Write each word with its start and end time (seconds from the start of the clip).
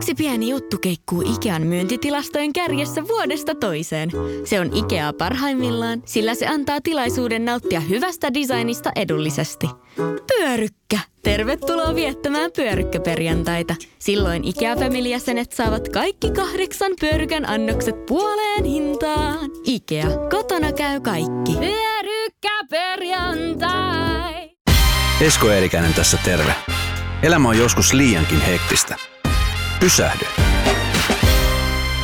Yksi 0.00 0.14
pieni 0.14 0.48
juttu 0.48 0.78
keikkuu 0.78 1.22
Ikean 1.34 1.62
myyntitilastojen 1.62 2.52
kärjessä 2.52 3.08
vuodesta 3.08 3.54
toiseen. 3.54 4.10
Se 4.44 4.60
on 4.60 4.76
Ikea 4.76 5.12
parhaimmillaan, 5.12 6.02
sillä 6.04 6.34
se 6.34 6.46
antaa 6.46 6.80
tilaisuuden 6.80 7.44
nauttia 7.44 7.80
hyvästä 7.80 8.34
designista 8.34 8.90
edullisesti. 8.96 9.66
Pyörykkä! 10.26 10.98
Tervetuloa 11.22 11.94
viettämään 11.94 12.50
pyörykkäperjantaita. 12.56 13.74
Silloin 13.98 14.44
Ikea-familijäsenet 14.44 15.52
saavat 15.52 15.88
kaikki 15.88 16.30
kahdeksan 16.30 16.92
pyörykän 17.00 17.48
annokset 17.48 18.06
puoleen 18.06 18.64
hintaan. 18.64 19.50
Ikea, 19.64 20.06
kotona 20.30 20.72
käy 20.72 21.00
kaikki. 21.00 21.52
Pyörykkäperjantai! 21.52 24.50
Esko 25.20 25.50
Eerikäinen 25.50 25.94
tässä 25.94 26.18
terve. 26.24 26.54
Elämä 27.22 27.48
on 27.48 27.58
joskus 27.58 27.92
liiankin 27.92 28.40
hektistä. 28.40 28.96
Pysähdy. 29.80 30.26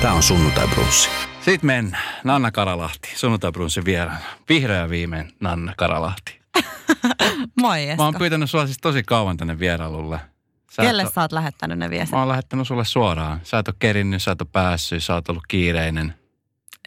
Tämä 0.03 0.15
on 0.15 0.23
Sunnuntai 0.23 0.69
Brunssi. 0.69 1.09
Sitten 1.41 1.67
mennään. 1.67 2.03
Nanna 2.25 2.51
Karalahti, 2.51 3.09
sunnuntai 3.17 3.53
brunssin 3.53 3.85
vieraana. 3.85 4.21
Vihreä 4.49 4.91
viimein 4.91 5.33
Nanna 5.41 5.75
Karalahti. 5.77 6.41
Moi 7.61 7.83
Esko. 7.89 8.03
Mä 8.03 8.05
oon 8.05 8.15
pyytänyt 8.19 8.51
sua 8.51 8.67
siis 8.67 8.79
tosi 8.83 9.03
kauan 9.03 9.37
tänne 9.37 9.59
vierailulle. 9.59 10.21
Sä 10.73 10.83
Kelle 10.83 11.03
et 11.03 11.15
sä 11.15 11.21
oot 11.21 11.33
lähettänyt 11.33 11.79
ne 11.79 11.91
viestit? 11.91 12.13
Mä 12.13 12.19
oon 12.19 12.29
lähettänyt 12.29 12.67
sulle 12.67 12.85
suoraan. 12.85 13.41
Sä 13.43 13.59
et 13.59 13.69
ole 13.69 13.77
kerinnyt, 13.79 14.23
sä 14.23 14.31
et 14.31 14.41
ole 14.41 14.49
päässyt, 14.53 15.05
sä 15.05 15.15
oot 15.15 15.29
ollut 15.29 15.47
kiireinen. 15.49 16.15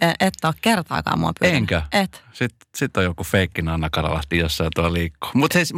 E- 0.02 0.14
Et 0.20 0.34
ole 0.44 0.54
kertaakaan 0.62 1.20
mua 1.20 1.34
pyytänyt. 1.40 1.58
Enkö? 1.58 1.82
Et. 1.92 2.24
Sitten 2.34 2.68
sit 2.76 2.98
on 2.98 3.04
joku 3.04 3.24
feikki 3.24 3.62
Nanna 3.62 3.90
Karalahti 3.90 4.38
jossain 4.38 4.70
tuolla 4.76 4.94
liikkuu. 4.94 5.32
Mutta 5.34 5.54
siis 5.54 5.74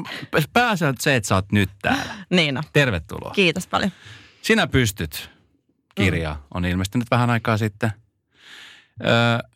pääsee 0.53 0.93
se, 0.99 1.15
että 1.15 1.27
sä 1.27 1.35
oot 1.35 1.51
nyt 1.51 1.69
täällä. 1.81 2.13
Niin 2.29 2.57
on. 2.57 2.63
Tervetuloa. 2.73 3.31
Kiitos 3.31 3.67
paljon. 3.67 3.91
Sinä 4.41 4.67
pystyt. 4.67 5.29
Kirja 5.95 6.35
on 6.53 6.65
ilmestynyt 6.65 7.11
vähän 7.11 7.29
aikaa 7.29 7.57
sitten. 7.57 7.91
Öö, 9.05 9.49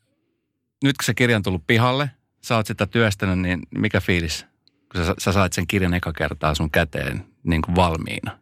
nyt 0.83 0.97
kun 0.97 1.05
se 1.05 1.14
kirja 1.14 1.36
on 1.36 1.44
tullut 1.44 1.67
pihalle, 1.67 2.11
sä 2.41 2.55
oot 2.55 2.67
sitä 2.67 2.86
työstänyt, 2.86 3.39
niin 3.39 3.61
mikä 3.78 4.02
fiilis, 4.02 4.45
kun 4.91 5.06
sä, 5.06 5.13
sä 5.17 5.31
sait 5.31 5.53
sen 5.53 5.67
kirjan 5.67 5.94
eka 5.94 6.13
kertaa 6.13 6.56
sun 6.56 6.72
käteen 6.72 7.25
niin 7.44 7.61
kuin 7.61 7.75
valmiina? 7.75 8.39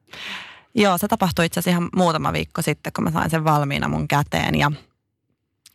Joo, 0.76 0.98
se 0.98 1.08
tapahtui 1.08 1.46
itse 1.46 1.60
asiassa 1.60 1.72
ihan 1.72 1.90
muutama 1.96 2.34
viikko 2.34 2.62
sitten, 2.62 2.94
kun 2.94 3.04
mä 3.04 3.12
sain 3.12 3.30
sen 3.30 3.44
valmiina 3.44 3.88
mun 3.88 4.08
käteen. 4.08 4.56
Ja 4.56 4.72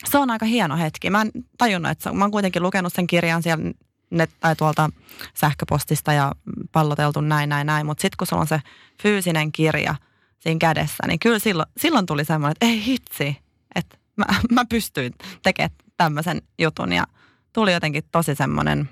se 0.04 0.18
on 0.18 0.30
aika 0.30 0.46
hieno 0.46 0.76
hetki. 0.76 1.10
Mä 1.10 1.22
en 1.22 1.30
tajunnut, 1.58 1.92
että 1.92 2.12
mä 2.12 2.24
oon 2.24 2.30
kuitenkin 2.30 2.62
lukenut 2.62 2.92
sen 2.92 3.06
kirjan 3.06 3.42
siellä 3.42 3.72
net, 4.10 4.30
tai 4.40 4.56
tuolta 4.56 4.90
sähköpostista 5.34 6.12
ja 6.12 6.32
palloteltu 6.72 7.20
näin, 7.20 7.48
näin, 7.48 7.66
näin. 7.66 7.86
Mutta 7.86 8.02
sitten 8.02 8.16
kun 8.18 8.26
sulla 8.26 8.42
on 8.42 8.46
se 8.46 8.60
fyysinen 9.02 9.52
kirja 9.52 9.94
siinä 10.38 10.58
kädessä, 10.58 11.06
niin 11.06 11.18
kyllä 11.18 11.38
silloin, 11.38 11.68
silloin 11.76 12.06
tuli 12.06 12.24
semmoinen, 12.24 12.52
että 12.52 12.66
ei 12.66 12.84
hitsi, 12.84 13.36
että 13.74 13.98
mä, 14.16 14.24
mä 14.54 14.64
pystyin 14.64 15.14
tekemään 15.42 15.76
tämmöisen 15.96 16.42
jutun. 16.58 16.92
Ja 16.92 17.06
tuli 17.52 17.72
jotenkin 17.72 18.04
tosi 18.12 18.34
semmoinen, 18.34 18.90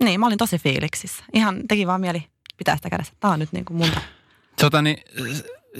niin 0.00 0.20
mä 0.20 0.26
olin 0.26 0.38
tosi 0.38 0.58
fiiliksissä. 0.58 1.24
Ihan 1.32 1.68
teki 1.68 1.86
vaan 1.86 2.00
mieli 2.00 2.26
pitää 2.56 2.76
sitä 2.76 2.90
kädessä. 2.90 3.12
Tää 3.20 3.30
on 3.30 3.38
nyt 3.38 3.52
niin 3.52 3.64
kuin 3.64 3.76
mun 3.76 3.90
Tota 4.60 4.82
niin, 4.82 4.98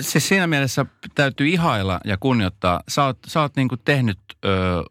siis 0.00 0.28
siinä 0.28 0.46
mielessä 0.46 0.86
täytyy 1.14 1.48
ihailla 1.48 2.00
ja 2.04 2.16
kunnioittaa. 2.16 2.82
Sä 2.88 3.04
oot, 3.04 3.18
sä 3.26 3.40
oot 3.40 3.56
niin 3.56 3.68
kuin 3.68 3.80
tehnyt 3.84 4.18
ö, 4.44 4.48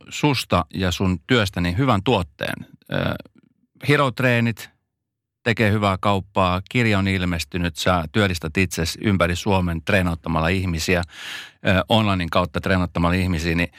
susta 0.09 0.66
ja 0.73 0.92
sun 0.92 1.19
työstäni 1.28 1.78
hyvän 1.78 2.03
tuotteen. 2.03 2.66
Ö, 2.94 2.95
hirotreenit 3.88 4.69
tekee 5.45 5.71
hyvää 5.71 5.97
kauppaa, 5.99 6.61
kirja 6.69 6.99
on 6.99 7.07
ilmestynyt, 7.07 7.75
sä 7.75 8.03
työllistät 8.11 8.57
itsesi 8.57 8.99
ympäri 9.03 9.35
Suomen 9.35 9.81
treenauttamalla 9.81 10.47
ihmisiä, 10.47 11.01
onlinein 11.89 12.29
kautta 12.29 12.61
treenauttamalla 12.61 13.15
ihmisiä, 13.15 13.55
niin 13.55 13.69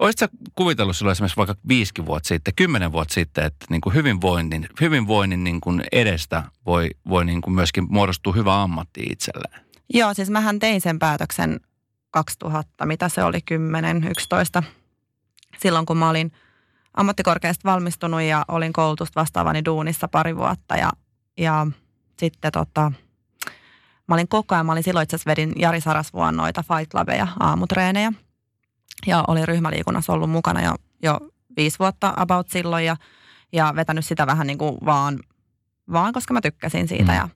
Olisitko 0.00 0.26
sä 0.26 0.50
kuvitellut 0.54 0.96
silloin 0.96 1.12
esimerkiksi 1.12 1.36
vaikka 1.36 1.54
viisikin 1.68 2.06
vuotta 2.06 2.28
sitten, 2.28 2.54
kymmenen 2.54 2.92
vuotta 2.92 3.14
sitten, 3.14 3.44
että 3.44 3.66
niin 3.70 3.80
kuin 3.80 3.94
hyvinvoinnin, 3.94 4.68
hyvinvoinnin 4.80 5.44
niin 5.44 5.60
kuin 5.60 5.82
edestä 5.92 6.42
voi, 6.66 6.90
voi 7.08 7.24
niin 7.24 7.40
kuin 7.40 7.54
myöskin 7.54 7.86
muodostua 7.90 8.32
hyvä 8.32 8.62
ammatti 8.62 9.06
itselleen? 9.10 9.64
Joo, 9.94 10.14
siis 10.14 10.30
mähän 10.30 10.58
tein 10.58 10.80
sen 10.80 10.98
päätöksen 10.98 11.60
2000, 12.10 12.86
mitä 12.86 13.08
se 13.08 13.24
oli, 13.24 13.40
10, 13.40 14.06
11. 14.10 14.62
Silloin 15.58 15.86
kun 15.86 15.96
mä 15.96 16.10
olin 16.10 16.32
ammattikorkeasta 16.94 17.70
valmistunut 17.70 18.22
ja 18.22 18.44
olin 18.48 18.72
koulutusta 18.72 19.20
vastaavani 19.20 19.64
duunissa 19.64 20.08
pari 20.08 20.36
vuotta 20.36 20.76
ja, 20.76 20.90
ja 21.40 21.66
sitten 22.18 22.52
tota, 22.52 22.92
mä 24.08 24.14
olin 24.14 24.28
koko 24.28 24.54
ajan, 24.54 24.66
mä 24.66 24.72
olin 24.72 24.82
silloin 24.82 25.04
itse 25.04 25.16
asiassa 25.16 25.30
vedin 25.30 25.52
Jari 25.56 25.80
Sarasvuon 25.80 26.36
noita 26.36 26.62
Fight 26.62 26.90
Clubeja, 26.90 27.26
aamutreenejä 27.40 28.12
ja 29.06 29.24
olin 29.28 29.48
ryhmäliikunnassa 29.48 30.12
ollut 30.12 30.30
mukana 30.30 30.62
jo, 30.62 30.74
jo 31.02 31.20
viisi 31.56 31.78
vuotta 31.78 32.14
about 32.16 32.48
silloin 32.48 32.84
ja, 32.84 32.96
ja 33.52 33.72
vetänyt 33.76 34.04
sitä 34.04 34.26
vähän 34.26 34.46
niin 34.46 34.58
kuin 34.58 34.76
vaan, 34.84 35.18
vaan 35.92 36.12
koska 36.12 36.34
mä 36.34 36.40
tykkäsin 36.40 36.88
siitä 36.88 37.12
Mm. 37.12 37.18
ja 37.18 37.28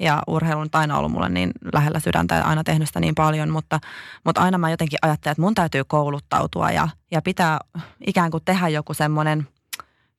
ja 0.00 0.22
urheilu 0.26 0.60
on 0.60 0.68
aina 0.72 0.98
ollut 0.98 1.12
mulle 1.12 1.28
niin 1.28 1.50
lähellä 1.72 2.00
sydäntä 2.00 2.34
ja 2.34 2.44
aina 2.44 2.64
tehnyt 2.64 2.88
sitä 2.88 3.00
niin 3.00 3.14
paljon, 3.14 3.50
mutta, 3.50 3.80
mutta 4.24 4.40
aina 4.40 4.58
mä 4.58 4.70
jotenkin 4.70 4.98
ajattelen, 5.02 5.32
että 5.32 5.42
mun 5.42 5.54
täytyy 5.54 5.84
kouluttautua 5.84 6.70
ja, 6.70 6.88
ja 7.10 7.22
pitää 7.22 7.58
ikään 8.06 8.30
kuin 8.30 8.44
tehdä 8.44 8.68
joku 8.68 8.94
semmoinen 8.94 9.48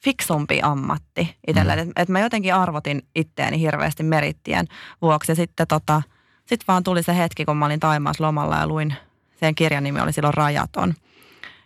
fiksumpi 0.03 0.59
ammatti 0.63 1.35
itselle. 1.47 1.75
Mm. 1.75 1.81
Että 1.81 2.01
et 2.01 2.09
mä 2.09 2.19
jotenkin 2.19 2.55
arvotin 2.55 3.01
itteeni 3.15 3.59
hirveästi 3.59 4.03
merittien 4.03 4.67
vuoksi 5.01 5.31
ja 5.31 5.35
sitten 5.35 5.67
tota, 5.67 6.01
sit 6.45 6.61
vaan 6.67 6.83
tuli 6.83 7.03
se 7.03 7.17
hetki, 7.17 7.45
kun 7.45 7.57
mä 7.57 7.65
olin 7.65 7.79
Taimaassa 7.79 8.23
lomalla 8.23 8.57
ja 8.57 8.67
luin, 8.67 8.93
sen 9.39 9.55
kirjan 9.55 9.83
nimi 9.83 10.01
oli 10.01 10.13
silloin 10.13 10.33
Rajaton. 10.33 10.93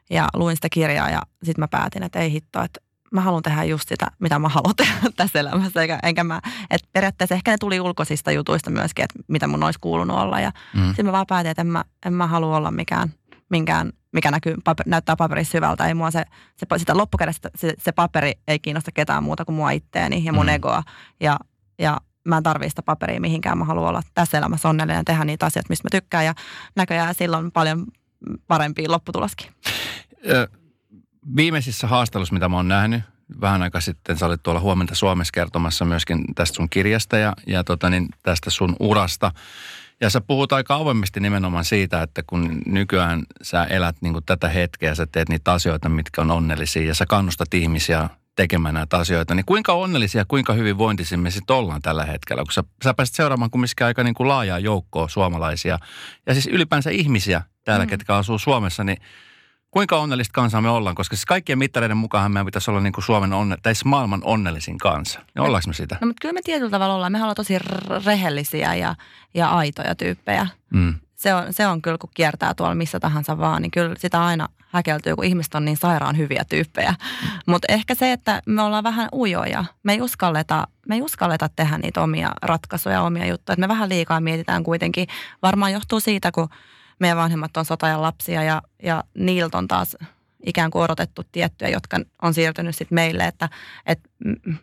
Ja 0.09 0.28
luin 0.34 0.56
sitä 0.56 0.68
kirjaa 0.72 1.09
ja 1.09 1.22
sitten 1.44 1.62
mä 1.62 1.68
päätin, 1.68 2.03
että 2.03 2.19
ei 2.19 2.31
hitto, 2.31 2.62
että 2.63 2.79
mä 3.12 3.22
haluan 3.22 3.44
tehdä 3.44 3.63
just 3.63 3.90
sitä, 3.90 4.07
mitä 4.19 4.40
mä 4.40 4.50
haluan 4.50 4.75
tehdä 4.85 4.94
tässä 5.16 5.40
elämässä. 5.40 5.81
Eikä, 5.81 6.00
enkä 6.03 6.24
mä, 6.24 6.41
että 6.69 6.88
periaatteessa 6.94 7.35
ehkä 7.35 7.51
ne 7.51 7.57
tuli 7.57 7.79
ulkoisista 7.79 8.31
jutuista 8.31 8.69
myöskin, 8.69 9.03
että 9.03 9.19
mitä 9.28 9.47
mun 9.47 9.63
olisi 9.63 9.79
kuulunut 9.79 10.18
olla. 10.19 10.40
Ja 10.40 10.51
Mm. 10.74 10.88
sitten 10.88 11.06
mä 11.06 11.12
vaan 11.12 11.25
päätin, 11.29 11.51
että 11.51 11.62
en 11.62 11.68
mä, 11.68 11.84
en 12.06 12.13
mä 12.13 12.28
halua 12.28 12.57
olla 12.57 12.72
mikään, 12.72 13.13
minkään, 13.50 13.91
mikä 14.13 14.31
näkyy, 14.31 14.56
paper, 14.63 14.85
näyttää 14.89 15.16
paperissa 15.16 15.57
hyvältä. 15.57 15.88
Ei 15.88 15.94
mua 15.94 16.11
se, 16.11 16.23
se 16.57 16.66
sitä 16.78 16.97
loppukädessä 16.97 17.50
se, 17.56 17.73
se, 17.78 17.91
paperi 17.91 18.31
ei 18.47 18.59
kiinnosta 18.59 18.91
ketään 18.91 19.23
muuta 19.23 19.45
kuin 19.45 19.56
mua 19.56 19.72
itteeni 19.72 20.25
ja 20.25 20.33
mun 20.33 20.45
Mm. 20.45 20.50
egoa. 20.50 20.83
Ja, 21.19 21.39
ja 21.79 21.97
mä 22.23 22.38
en 22.38 22.44
tarvii 22.44 22.69
sitä 22.69 22.81
paperia 22.83 23.19
mihinkään. 23.22 23.57
Mä 23.57 23.66
haluan 23.66 23.89
olla 23.89 24.01
tässä 24.13 24.38
elämässä 24.38 24.69
onnellinen 24.69 25.00
ja 25.00 25.03
tehdä 25.03 25.25
niitä 25.25 25.45
asioita, 25.45 25.69
mistä 25.69 25.85
mä 25.85 26.00
tykkään. 26.00 26.25
Ja 26.25 26.33
näköjään 26.75 27.16
silloin 27.16 27.51
paljon 27.51 27.85
parempi 28.47 28.88
lopputuloskin. 28.88 29.51
Ö, 30.29 30.47
Viimeisissä 31.35 31.88
haastelussa, 31.88 32.33
mitä 32.33 32.50
mä 32.50 32.56
oon 32.56 32.67
nähnyt, 32.67 33.01
vähän 33.41 33.62
aika 33.62 33.81
sitten 33.81 34.17
sä 34.17 34.25
olit 34.25 34.44
tuolla 34.44 34.59
Huomenta 34.59 34.95
Suomessa 34.95 35.31
kertomassa 35.31 35.85
myöskin 35.85 36.23
tästä 36.35 36.56
sun 36.56 36.69
kirjasta 36.69 37.17
ja, 37.17 37.33
ja 37.47 37.63
tota 37.63 37.89
niin, 37.89 38.07
tästä 38.23 38.50
sun 38.50 38.75
urasta. 38.79 39.31
Ja 40.01 40.09
sä 40.09 40.22
puhut 40.22 40.53
aika 40.53 40.75
avoimesti 40.75 41.19
nimenomaan 41.19 41.66
siitä, 41.66 42.01
että 42.01 42.23
kun 42.28 42.61
nykyään 42.66 43.23
sä 43.41 43.63
elät 43.63 43.95
niin 44.01 44.13
kuin 44.13 44.25
tätä 44.25 44.50
hetkeä, 44.50 44.95
sä 44.95 45.07
teet 45.11 45.29
niitä 45.29 45.51
asioita, 45.51 45.89
mitkä 45.89 46.22
on 46.22 46.31
onnellisia 46.31 46.88
ja 46.88 46.95
sä 46.95 47.06
kannustat 47.06 47.53
ihmisiä 47.53 48.09
tekemään 48.35 48.73
näitä 48.73 48.97
asioita, 48.97 49.35
niin 49.35 49.45
kuinka 49.45 49.73
onnellisia, 49.73 50.25
kuinka 50.28 50.53
hyvinvointisia 50.53 51.17
me 51.17 51.31
sitten 51.31 51.56
ollaan 51.56 51.81
tällä 51.81 52.06
hetkellä, 52.06 52.44
kun 52.44 52.53
sä, 52.53 52.63
sä 52.83 52.94
pääset 52.94 53.16
seuraamaan 53.16 53.51
kumminkin 53.51 53.85
aika 53.85 54.03
niin 54.03 54.16
kuin 54.16 54.28
laajaa 54.28 54.59
joukkoa 54.59 55.07
suomalaisia 55.07 55.79
ja 56.25 56.33
siis 56.33 56.47
ylipäänsä 56.47 56.89
ihmisiä 56.89 57.41
täällä, 57.63 57.85
mm. 57.85 57.89
ketkä 57.89 58.16
asuu 58.16 58.39
Suomessa, 58.39 58.83
niin 58.83 58.97
kuinka 59.75 59.97
onnellista 59.97 60.34
kansaa 60.34 60.62
me 60.62 60.69
ollaan? 60.69 60.96
Koska 60.96 61.16
siis 61.16 61.25
kaikkien 61.25 61.58
mittareiden 61.58 61.97
mukaan 61.97 62.31
meidän 62.31 62.46
pitäisi 62.46 62.72
olla 62.72 62.81
niin 62.81 62.94
kuin 62.94 63.03
Suomen 63.03 63.34
onne, 63.34 63.58
tai 63.63 63.75
siis 63.75 63.86
maailman 63.86 64.22
onnellisin 64.24 64.78
kansa. 64.78 65.19
Ja 65.36 65.41
ollaanko 65.41 65.68
me 65.68 65.74
sitä? 65.74 65.97
No 66.02 66.08
mutta 66.08 66.22
kyllä 66.22 66.34
me 66.34 66.41
tietyllä 66.44 66.72
tavalla 66.72 66.96
ollaan. 66.96 67.12
Me 67.12 67.18
ollaan 67.18 67.36
tosi 67.36 67.53
rehellisiä 68.06 68.75
ja, 68.75 68.96
ja 69.34 69.50
aitoja 69.50 69.96
tyyppejä. 69.96 70.47
Mm. 70.74 70.94
Se 71.16 71.34
on, 71.34 71.53
se 71.53 71.68
on 71.68 71.81
kyllä, 71.81 71.97
kun 71.97 72.09
kiertää 72.13 72.53
tuolla 72.53 72.75
missä 72.75 73.00
tahansa 73.00 73.38
vaan, 73.38 73.62
niin 73.62 73.72
kyllä 73.72 73.95
sitä 73.98 74.25
aina 74.25 74.48
häkeltyy, 74.69 75.16
kun 75.16 75.25
ihmiset 75.25 75.56
on 75.56 75.66
niin 75.66 75.78
sairaan 75.78 76.18
hyviä 76.18 76.45
tyyppejä. 76.50 76.95
Mutta 77.48 77.74
ehkä 77.74 77.95
se, 77.95 78.12
että 78.12 78.42
me 78.45 78.62
ollaan 78.62 78.83
vähän 78.83 79.10
ujoja. 79.13 79.66
Me 79.83 79.94
ei 79.94 80.01
uskalleta, 80.01 80.68
me 80.88 80.95
ei 80.95 81.01
uskalleta 81.01 81.50
tehdä 81.56 81.78
niitä 81.78 82.01
omia 82.01 82.31
ratkaisuja, 82.42 83.01
omia 83.01 83.25
juttuja. 83.25 83.54
Et 83.54 83.60
me 83.60 83.68
vähän 83.68 83.89
liikaa 83.89 84.19
mietitään 84.19 84.63
kuitenkin. 84.63 85.07
Varmaan 85.42 85.74
johtuu 85.74 86.00
siitä, 86.00 86.31
kun 86.31 86.50
meidän 87.00 87.18
vanhemmat 87.18 87.57
on 87.57 87.65
sotajan 87.65 88.01
lapsia 88.01 88.44
ja, 88.44 88.62
ja 88.83 89.03
niiltä 89.18 89.57
on 89.57 89.68
taas 89.68 89.95
ikään 90.45 90.71
kuin 90.71 90.83
odotettu 90.83 91.21
tiettyjä, 91.31 91.69
jotka 91.69 92.00
on 92.21 92.33
siirtynyt 92.33 92.75
sitten 92.75 92.95
meille, 92.95 93.27
että 93.27 93.50
et, 93.86 94.00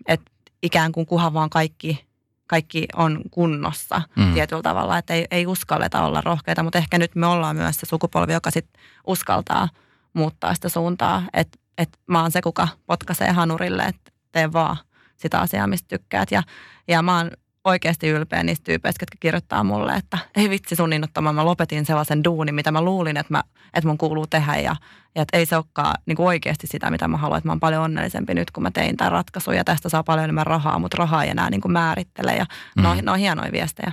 et 0.08 0.20
ikään 0.62 0.92
kuin 0.92 1.06
kuhan 1.06 1.34
vaan 1.34 1.50
kaikki, 1.50 2.06
kaikki 2.46 2.86
on 2.96 3.20
kunnossa 3.30 4.02
Mm. 4.16 4.34
tietyllä 4.34 4.62
tavalla, 4.62 4.98
että 4.98 5.14
ei, 5.14 5.26
ei 5.30 5.46
uskalleta 5.46 6.04
olla 6.04 6.20
rohkeita, 6.20 6.62
mutta 6.62 6.78
ehkä 6.78 6.98
nyt 6.98 7.14
me 7.14 7.26
ollaan 7.26 7.56
myös 7.56 7.76
se 7.76 7.86
sukupolvi, 7.86 8.32
joka 8.32 8.50
sit 8.50 8.68
uskaltaa 9.06 9.68
muuttaa 10.12 10.54
sitä 10.54 10.68
suuntaa, 10.68 11.22
että 11.32 11.58
et 11.78 11.98
mä 12.06 12.22
oon 12.22 12.30
se, 12.30 12.42
kuka 12.42 12.68
potkaisee 12.86 13.32
hanurille, 13.32 13.82
että 13.82 14.12
tee 14.32 14.52
vaan 14.52 14.76
sitä 15.16 15.40
asiaa, 15.40 15.66
mistä 15.66 15.88
tykkäät. 15.88 16.30
Ja, 16.30 16.42
ja 16.88 17.02
mä 17.02 17.16
oon 17.16 17.30
oikeasti 17.64 18.08
ylpeä 18.08 18.42
niistä 18.42 18.64
tyypeistä, 18.64 19.02
jotka 19.02 19.16
kirjoittaa 19.20 19.64
mulle, 19.64 19.94
että 19.94 20.18
ei 20.36 20.50
vitsi 20.50 20.76
sun 20.76 20.92
innoittamaan, 20.92 21.34
mä 21.34 21.44
lopetin 21.44 21.86
sellaisen 21.86 22.24
duunin, 22.24 22.54
mitä 22.54 22.72
mä 22.72 22.82
luulin, 22.82 23.16
että, 23.16 23.32
mä, 23.32 23.42
että 23.74 23.88
mun 23.88 23.98
kuuluu 23.98 24.26
tehdä 24.26 24.56
ja, 24.56 24.76
ja 25.14 25.22
että 25.22 25.38
ei 25.38 25.46
se 25.46 25.56
olekaan 25.56 25.94
niin 26.06 26.16
kuin 26.16 26.26
oikeasti 26.26 26.66
sitä, 26.66 26.90
mitä 26.90 27.08
mä 27.08 27.16
haluan, 27.16 27.38
että 27.38 27.48
mä 27.48 27.52
oon 27.52 27.60
paljon 27.60 27.82
onnellisempi 27.82 28.34
nyt, 28.34 28.50
kun 28.50 28.62
mä 28.62 28.70
tein 28.70 28.96
tämän 28.96 29.12
ratkaisun 29.12 29.56
ja 29.56 29.64
tästä 29.64 29.88
saa 29.88 30.02
paljon 30.02 30.24
enemmän 30.24 30.46
rahaa, 30.46 30.78
mutta 30.78 30.96
rahaa 30.98 31.24
ei 31.24 31.30
enää 31.30 31.50
niin 31.50 31.60
kuin 31.60 31.72
määrittele 31.72 32.36
ja 32.36 32.46
mm. 32.76 32.82
ne, 32.82 32.88
on, 32.88 32.98
ne 33.02 33.10
on 33.10 33.18
hienoja 33.18 33.52
viestejä. 33.52 33.92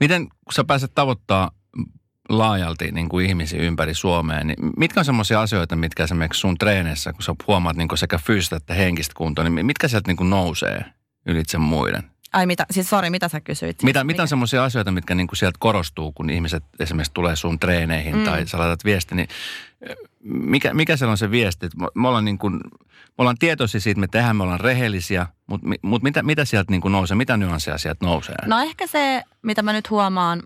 Miten, 0.00 0.28
kun 0.28 0.52
sä 0.52 0.64
pääset 0.64 0.94
tavoittaa 0.94 1.50
laajalti 2.28 2.92
niin 2.92 3.08
kuin 3.08 3.26
ihmisiä 3.26 3.62
ympäri 3.62 3.94
Suomea, 3.94 4.44
niin 4.44 4.56
mitkä 4.76 5.00
on 5.00 5.04
semmoisia 5.04 5.40
asioita, 5.40 5.76
mitkä 5.76 6.04
esimerkiksi 6.04 6.40
sun 6.40 6.58
treeneissä, 6.58 7.12
kun 7.12 7.22
sä 7.22 7.34
huomaat 7.46 7.76
niin 7.76 7.88
kuin 7.88 7.98
sekä 7.98 8.18
fyysistä 8.18 8.56
että 8.56 8.74
henkistä 8.74 9.14
kuntoa, 9.16 9.48
niin 9.48 9.66
mitkä 9.66 9.88
sieltä 9.88 10.08
niin 10.08 10.16
kuin 10.16 10.30
nousee 10.30 10.84
ylitse 11.26 11.58
muiden? 11.58 12.09
Ai 12.32 12.46
mitä, 12.46 12.66
siis 12.70 12.90
sori, 12.90 13.10
mitä 13.10 13.28
sä 13.28 13.40
kysyit? 13.40 13.82
Mitä, 13.82 14.04
mitä 14.04 14.22
on 14.22 14.28
semmoisia 14.28 14.64
asioita, 14.64 14.92
mitkä 14.92 15.14
niin 15.14 15.26
kuin 15.26 15.36
sieltä 15.36 15.56
korostuu, 15.60 16.12
kun 16.12 16.30
ihmiset 16.30 16.64
esimerkiksi 16.78 17.12
tulee 17.12 17.36
sun 17.36 17.58
treeneihin 17.58 18.16
mm. 18.16 18.24
tai 18.24 18.46
sä 18.46 18.58
laitat 18.58 18.84
viesti, 18.84 19.14
niin 19.14 19.28
mikä, 20.24 20.74
mikä 20.74 20.96
siellä 20.96 21.10
on 21.10 21.18
se 21.18 21.30
viesti? 21.30 21.68
Me 21.94 22.08
ollaan, 22.08 22.24
niin 22.24 22.38
kuin, 22.38 22.54
me 22.92 23.14
ollaan 23.18 23.38
tietoisia 23.38 23.80
siitä, 23.80 24.00
me 24.00 24.06
tehdään, 24.06 24.36
me 24.36 24.42
ollaan 24.42 24.60
rehellisiä, 24.60 25.26
mutta, 25.46 25.66
mutta 25.82 26.04
mitä, 26.04 26.22
mitä 26.22 26.44
sieltä 26.44 26.72
niin 26.72 26.80
kuin 26.80 26.92
nousee, 26.92 27.16
mitä 27.16 27.36
nyansseja 27.36 27.78
sieltä 27.78 28.06
nousee? 28.06 28.36
No 28.46 28.60
ehkä 28.60 28.86
se, 28.86 29.22
mitä 29.42 29.62
mä 29.62 29.72
nyt 29.72 29.90
huomaan, 29.90 30.42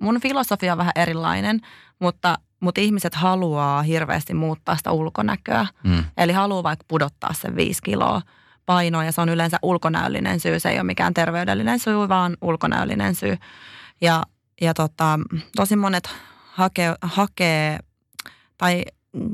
mun 0.00 0.20
filosofia 0.20 0.72
on 0.72 0.78
vähän 0.78 0.92
erilainen, 0.96 1.60
mutta, 1.98 2.38
mutta 2.60 2.80
ihmiset 2.80 3.14
haluaa 3.14 3.82
hirveästi 3.82 4.34
muuttaa 4.34 4.76
sitä 4.76 4.92
ulkonäköä. 4.92 5.66
Mm. 5.84 6.04
Eli 6.16 6.32
haluaa 6.32 6.62
vaikka 6.62 6.84
pudottaa 6.88 7.32
sen 7.32 7.56
viisi 7.56 7.82
kiloa 7.82 8.22
painoa 8.66 9.04
ja 9.04 9.12
se 9.12 9.20
on 9.20 9.28
yleensä 9.28 9.58
ulkonäöllinen 9.62 10.40
syy. 10.40 10.60
Se 10.60 10.68
ei 10.68 10.76
ole 10.76 10.82
mikään 10.82 11.14
terveydellinen 11.14 11.78
syy, 11.78 12.08
vaan 12.08 12.36
ulkonäöllinen 12.40 13.14
syy. 13.14 13.36
Ja, 14.00 14.22
ja 14.60 14.74
tota, 14.74 15.18
tosi 15.56 15.76
monet 15.76 16.10
hakee, 16.46 16.94
hakee 17.02 17.78
tai 18.58 18.84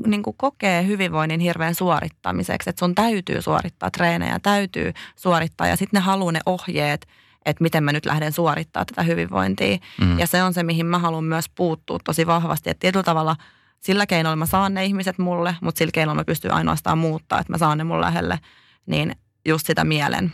niin 0.07 0.23
kuin 0.23 0.35
kokee 0.37 0.87
hyvinvoinnin 0.87 1.39
hirveän 1.39 1.75
suorittamiseksi, 1.75 2.69
että 2.69 2.79
sun 2.79 2.95
täytyy 2.95 3.41
suorittaa 3.41 3.91
treenejä, 3.91 4.39
täytyy 4.39 4.93
suorittaa 5.15 5.67
ja 5.67 5.75
sitten 5.75 5.97
ne 5.97 6.03
haluaa 6.03 6.31
ne 6.31 6.39
ohjeet, 6.45 7.07
että 7.45 7.63
miten 7.63 7.83
mä 7.83 7.91
nyt 7.91 8.05
lähden 8.05 8.31
suorittaa 8.31 8.85
tätä 8.85 9.03
hyvinvointia. 9.03 9.77
Mm. 10.01 10.19
Ja 10.19 10.27
se 10.27 10.43
on 10.43 10.53
se, 10.53 10.63
mihin 10.63 10.85
mä 10.85 10.99
haluan 10.99 11.23
myös 11.23 11.49
puuttua 11.49 11.97
tosi 12.03 12.27
vahvasti, 12.27 12.69
että 12.69 12.79
tietyllä 12.79 13.03
tavalla 13.03 13.35
sillä 13.79 14.05
keinoilla 14.05 14.35
mä 14.35 14.45
saan 14.45 14.73
ne 14.73 14.85
ihmiset 14.85 15.17
mulle, 15.17 15.55
mutta 15.61 15.79
sillä 15.79 15.91
keinoilla 15.91 16.21
mä 16.21 16.25
pystyn 16.25 16.53
ainoastaan 16.53 16.97
muuttaa, 16.97 17.39
että 17.39 17.53
mä 17.53 17.57
saan 17.57 17.77
ne 17.77 17.83
mun 17.83 18.01
lähelle, 18.01 18.39
niin 18.85 19.15
just 19.45 19.67
sitä 19.67 19.83
mielen 19.83 20.33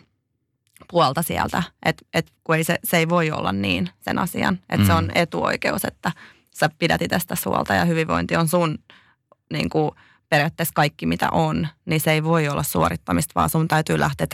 puolta 0.92 1.22
sieltä, 1.22 1.64
että 1.86 2.06
et, 2.14 2.32
kun 2.44 2.56
ei 2.56 2.64
se, 2.64 2.80
se 2.84 2.98
ei 2.98 3.10
voi 3.10 3.32
olla 3.32 3.52
niin 3.52 3.90
sen 4.02 4.20
asian, 4.20 4.54
että 4.54 4.78
mm. 4.78 4.86
se 4.86 4.94
on 4.94 5.12
etuoikeus, 5.16 5.86
että 5.86 6.12
sä 6.56 6.70
pidät 6.80 7.02
itsestä 7.02 7.36
suolta 7.36 7.74
ja 7.74 7.86
hyvinvointi 7.86 8.36
on 8.36 8.48
sun 8.48 8.80
niin 9.54 9.70
kuin, 9.70 9.92
periaatteessa 10.30 10.74
kaikki 10.74 11.06
mitä 11.06 11.30
on, 11.32 11.68
niin 11.86 12.02
se 12.02 12.12
ei 12.12 12.24
voi 12.24 12.48
olla 12.48 12.64
suorittamista, 12.64 13.32
vaan 13.36 13.50
sun 13.50 13.68
täytyy 13.68 14.00
lähteä 14.00 14.28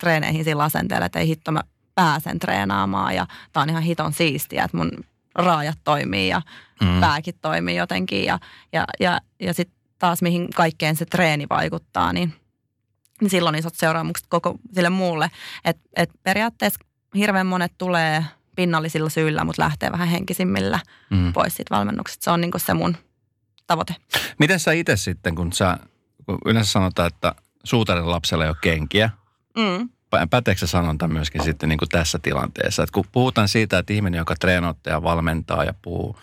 treeneihin 0.00 0.44
sillä 0.44 0.62
asenteella, 0.62 1.06
että 1.06 1.18
ei 1.18 1.28
hitto 1.28 1.52
mä 1.52 1.60
pääsen 1.94 2.38
treenaamaan 2.38 3.14
ja 3.14 3.26
tää 3.52 3.62
on 3.62 3.70
ihan 3.70 3.82
hiton 3.82 4.12
siistiä, 4.12 4.64
että 4.64 4.76
mun 4.76 4.90
raajat 5.34 5.78
toimii 5.84 6.28
ja 6.28 6.42
mm. 6.82 7.00
pääkin 7.00 7.34
toimii 7.42 7.76
jotenkin 7.76 8.24
ja, 8.24 8.38
ja, 8.72 8.84
ja, 9.00 9.20
ja 9.40 9.54
sitten 9.54 9.78
taas 9.98 10.22
mihin 10.22 10.48
kaikkeen 10.54 10.96
se 10.96 11.04
treeni 11.04 11.46
vaikuttaa, 11.50 12.12
niin– 12.12 12.34
niin 13.20 13.30
silloin 13.30 13.54
isot 13.54 13.74
seuraamukset 13.74 14.26
koko 14.28 14.54
sille 14.74 14.90
muulle. 14.90 15.30
Et, 15.64 15.76
et 15.96 16.10
periaatteessa 16.22 16.80
hirveän 17.14 17.46
monet 17.46 17.72
tulee 17.78 18.24
pinnallisilla 18.56 19.08
syillä, 19.08 19.44
mutta 19.44 19.62
lähtee 19.62 19.92
vähän 19.92 20.08
henkisimmillä 20.08 20.80
mm. 21.10 21.32
pois 21.32 21.56
siitä 21.56 21.74
valmennuksesta. 21.74 22.24
Se 22.24 22.30
on 22.30 22.40
niin 22.40 22.52
se 22.56 22.74
mun 22.74 22.96
tavoite. 23.66 23.94
Miten 24.38 24.60
sä 24.60 24.72
itse 24.72 24.96
sitten, 24.96 25.34
kun 25.34 25.52
sä, 25.52 25.78
kun 26.26 26.38
yleensä 26.44 26.72
sanotaan, 26.72 27.08
että 27.08 27.34
suutarin 27.64 28.10
lapsella 28.10 28.44
ei 28.44 28.50
ole 28.50 28.56
kenkiä, 28.60 29.10
mm 29.56 29.88
päteekö 30.30 30.58
se 30.58 30.66
sanonta 30.66 31.08
myöskin 31.08 31.44
sitten 31.44 31.68
niin 31.68 31.78
kuin 31.78 31.88
tässä 31.88 32.18
tilanteessa? 32.18 32.82
Että 32.82 32.92
kun 32.92 33.04
puhutaan 33.12 33.48
siitä, 33.48 33.78
että 33.78 33.92
ihminen, 33.92 34.18
joka 34.18 34.34
treenottaa 34.40 34.92
ja 34.92 35.02
valmentaa 35.02 35.64
ja 35.64 35.74
puhuu 35.82 36.16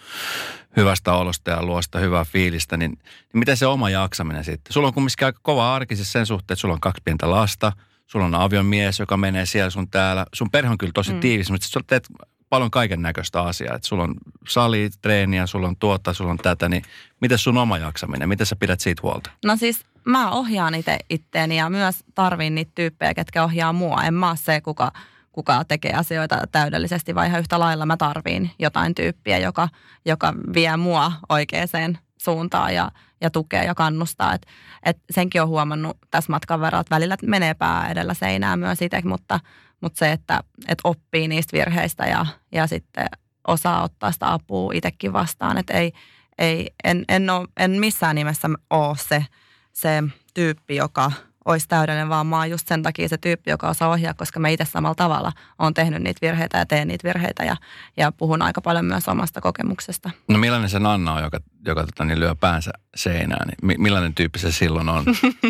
hyvästä 0.76 1.14
olosta 1.14 1.52
ja 1.52 1.64
luosta 1.64 2.00
hyvää 2.00 2.26
fiilistä, 2.26 2.78
niin, 2.78 2.92
niin 2.92 3.40
miten 3.40 3.58
se 3.58 3.68
oma 3.68 3.90
jaksaminen 3.90 4.44
sitten? 4.44 4.74
Sulla 4.74 4.88
on 4.88 4.94
kumminkin 4.94 5.26
aika 5.26 5.40
kova 5.42 5.76
arki 5.76 5.96
siis 5.96 6.12
sen 6.12 6.26
suhteen, 6.26 6.56
että 6.56 6.62
sulla 6.62 6.74
on 6.74 6.80
kaksi 6.80 7.02
pientä 7.06 7.32
lasta, 7.32 7.72
sulla 8.08 8.26
on 8.26 8.36
avion 8.36 8.66
mies, 8.66 9.00
joka 9.00 9.18
menee 9.18 9.46
siellä 9.46 9.70
sun 9.70 9.90
täällä. 9.90 10.26
Sun 10.34 10.52
perhe 10.52 10.70
on 10.70 10.78
kyllä 10.78 10.94
tosi 10.94 11.14
mm. 11.14 11.20
tiivis, 11.20 11.52
mutta 11.52 11.68
sä 11.68 11.80
teet 11.88 12.08
paljon 12.50 12.72
kaiken 12.72 13.02
näköistä 13.02 13.42
asiaa. 13.42 13.76
Että 13.76 13.88
sulla 13.88 14.04
on 14.04 14.16
sali, 14.48 14.90
treeniä, 15.02 15.48
sulla 15.48 15.68
on 15.68 15.76
tuottaa, 15.78 16.14
sulla 16.14 16.32
on 16.32 16.38
tätä, 16.38 16.70
niin 16.70 16.84
miten 17.22 17.38
sun 17.38 17.58
oma 17.58 17.78
jaksaminen, 17.78 18.30
miten 18.30 18.46
sä 18.46 18.56
pidät 18.56 18.80
siitä 18.80 19.02
huolta? 19.04 19.32
No 19.46 19.56
siis 19.56 19.86
mä 20.06 20.32
ohjaan 20.32 20.76
itse 20.76 21.00
itteeni 21.10 21.58
ja 21.58 21.70
myös 21.70 22.04
tarvin 22.16 22.56
niitä 22.56 22.72
tyyppejä, 22.76 23.14
ketkä 23.14 23.44
ohjaa 23.44 23.74
mua. 23.74 24.04
En 24.04 24.14
mä 24.14 24.30
ole 24.30 24.38
se, 24.38 24.62
kuka, 24.62 24.92
kuka 25.36 25.64
tekee 25.64 25.94
asioita 25.94 26.40
täydellisesti, 26.52 27.16
vaan 27.16 27.28
ihan 27.28 27.40
yhtä 27.40 27.60
lailla 27.60 27.86
mä 27.86 27.98
tarviin 27.98 28.52
jotain 28.60 28.96
tyyppiä, 28.96 29.38
joka, 29.38 29.70
joka 30.06 30.34
vie 30.54 30.78
mua 30.78 31.12
oikeaan 31.30 31.98
suuntaan 32.22 32.76
ja, 32.76 32.92
ja 33.22 33.30
tukee 33.30 33.66
ja 33.66 33.76
kannustaa. 33.76 34.34
Et, 34.34 34.46
et 34.84 34.98
senkin 35.12 35.42
on 35.42 35.48
huomannut 35.48 35.98
tässä 36.12 36.32
matkan 36.32 36.62
verran, 36.62 36.82
että 36.82 36.96
välillä 36.96 37.18
menee 37.26 37.54
pää 37.54 37.90
edellä 37.90 38.14
seinää 38.14 38.58
myös 38.58 38.82
itse, 38.82 39.02
mutta, 39.06 39.40
mutta 39.82 40.00
se, 40.00 40.12
että 40.12 40.44
et 40.68 40.80
oppii 40.84 41.28
niistä 41.28 41.58
virheistä 41.58 42.06
ja, 42.06 42.26
ja 42.52 42.68
sitten 42.68 43.08
osaa 43.48 43.84
ottaa 43.84 44.12
sitä 44.12 44.34
apua 44.34 44.72
itsekin 44.74 45.14
vastaan. 45.14 45.58
Että 45.58 45.74
ei, 45.74 45.94
ei, 46.38 46.70
en, 46.84 47.06
en, 47.10 47.30
ole, 47.30 47.48
en 47.58 47.72
missään 47.72 48.16
nimessä 48.16 48.50
ole 48.70 48.98
se, 48.98 49.26
se 49.74 50.04
tyyppi, 50.34 50.76
joka 50.76 51.12
olisi 51.46 51.68
täydellinen, 51.68 52.10
vaan 52.10 52.28
mä 52.28 52.38
oon 52.38 52.50
just 52.50 52.68
sen 52.68 52.84
takia 52.84 53.10
se 53.10 53.18
tyyppi, 53.18 53.52
joka 53.52 53.70
osaa 53.70 53.90
ohjaa, 53.90 54.14
koska 54.14 54.40
mä 54.40 54.50
itse 54.50 54.66
samalla 54.66 54.96
tavalla 54.96 55.32
on 55.60 55.74
tehnyt 55.74 56.02
niitä 56.02 56.20
virheitä 56.22 56.58
ja 56.58 56.66
teen 56.66 56.88
niitä 56.88 57.08
virheitä 57.08 57.44
ja, 57.44 57.56
ja 57.98 58.12
puhun 58.12 58.42
aika 58.42 58.62
paljon 58.62 58.86
myös 58.86 59.08
omasta 59.08 59.42
kokemuksesta. 59.42 60.10
No 60.28 60.38
millainen 60.38 60.70
se 60.70 60.80
Nanna 60.80 61.14
on, 61.14 61.24
joka, 61.24 61.40
joka 61.66 61.86
tota, 61.86 62.06
niin 62.06 62.20
lyö 62.20 62.36
päänsä 62.36 62.72
seinään, 62.96 63.48
niin 63.48 63.82
millainen 63.82 64.14
tyyppi 64.14 64.40
se 64.40 64.52
silloin 64.52 64.90
on? 64.90 65.06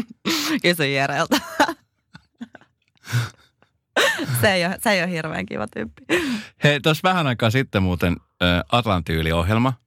Kysy 0.61 0.87
Jereltä. 0.87 1.37
se, 4.41 4.53
ei 4.53 4.65
ole, 4.65 4.77
se 4.81 4.91
ei 4.91 5.03
ole 5.03 5.11
hirveän 5.11 5.45
kiva 5.45 5.67
tyyppi. 5.67 6.05
Hei, 6.63 6.79
tuossa 6.79 7.09
vähän 7.09 7.27
aikaa 7.27 7.49
sitten 7.49 7.83
muuten 7.83 8.17
Atlantyyli-ohjelma– 8.71 9.73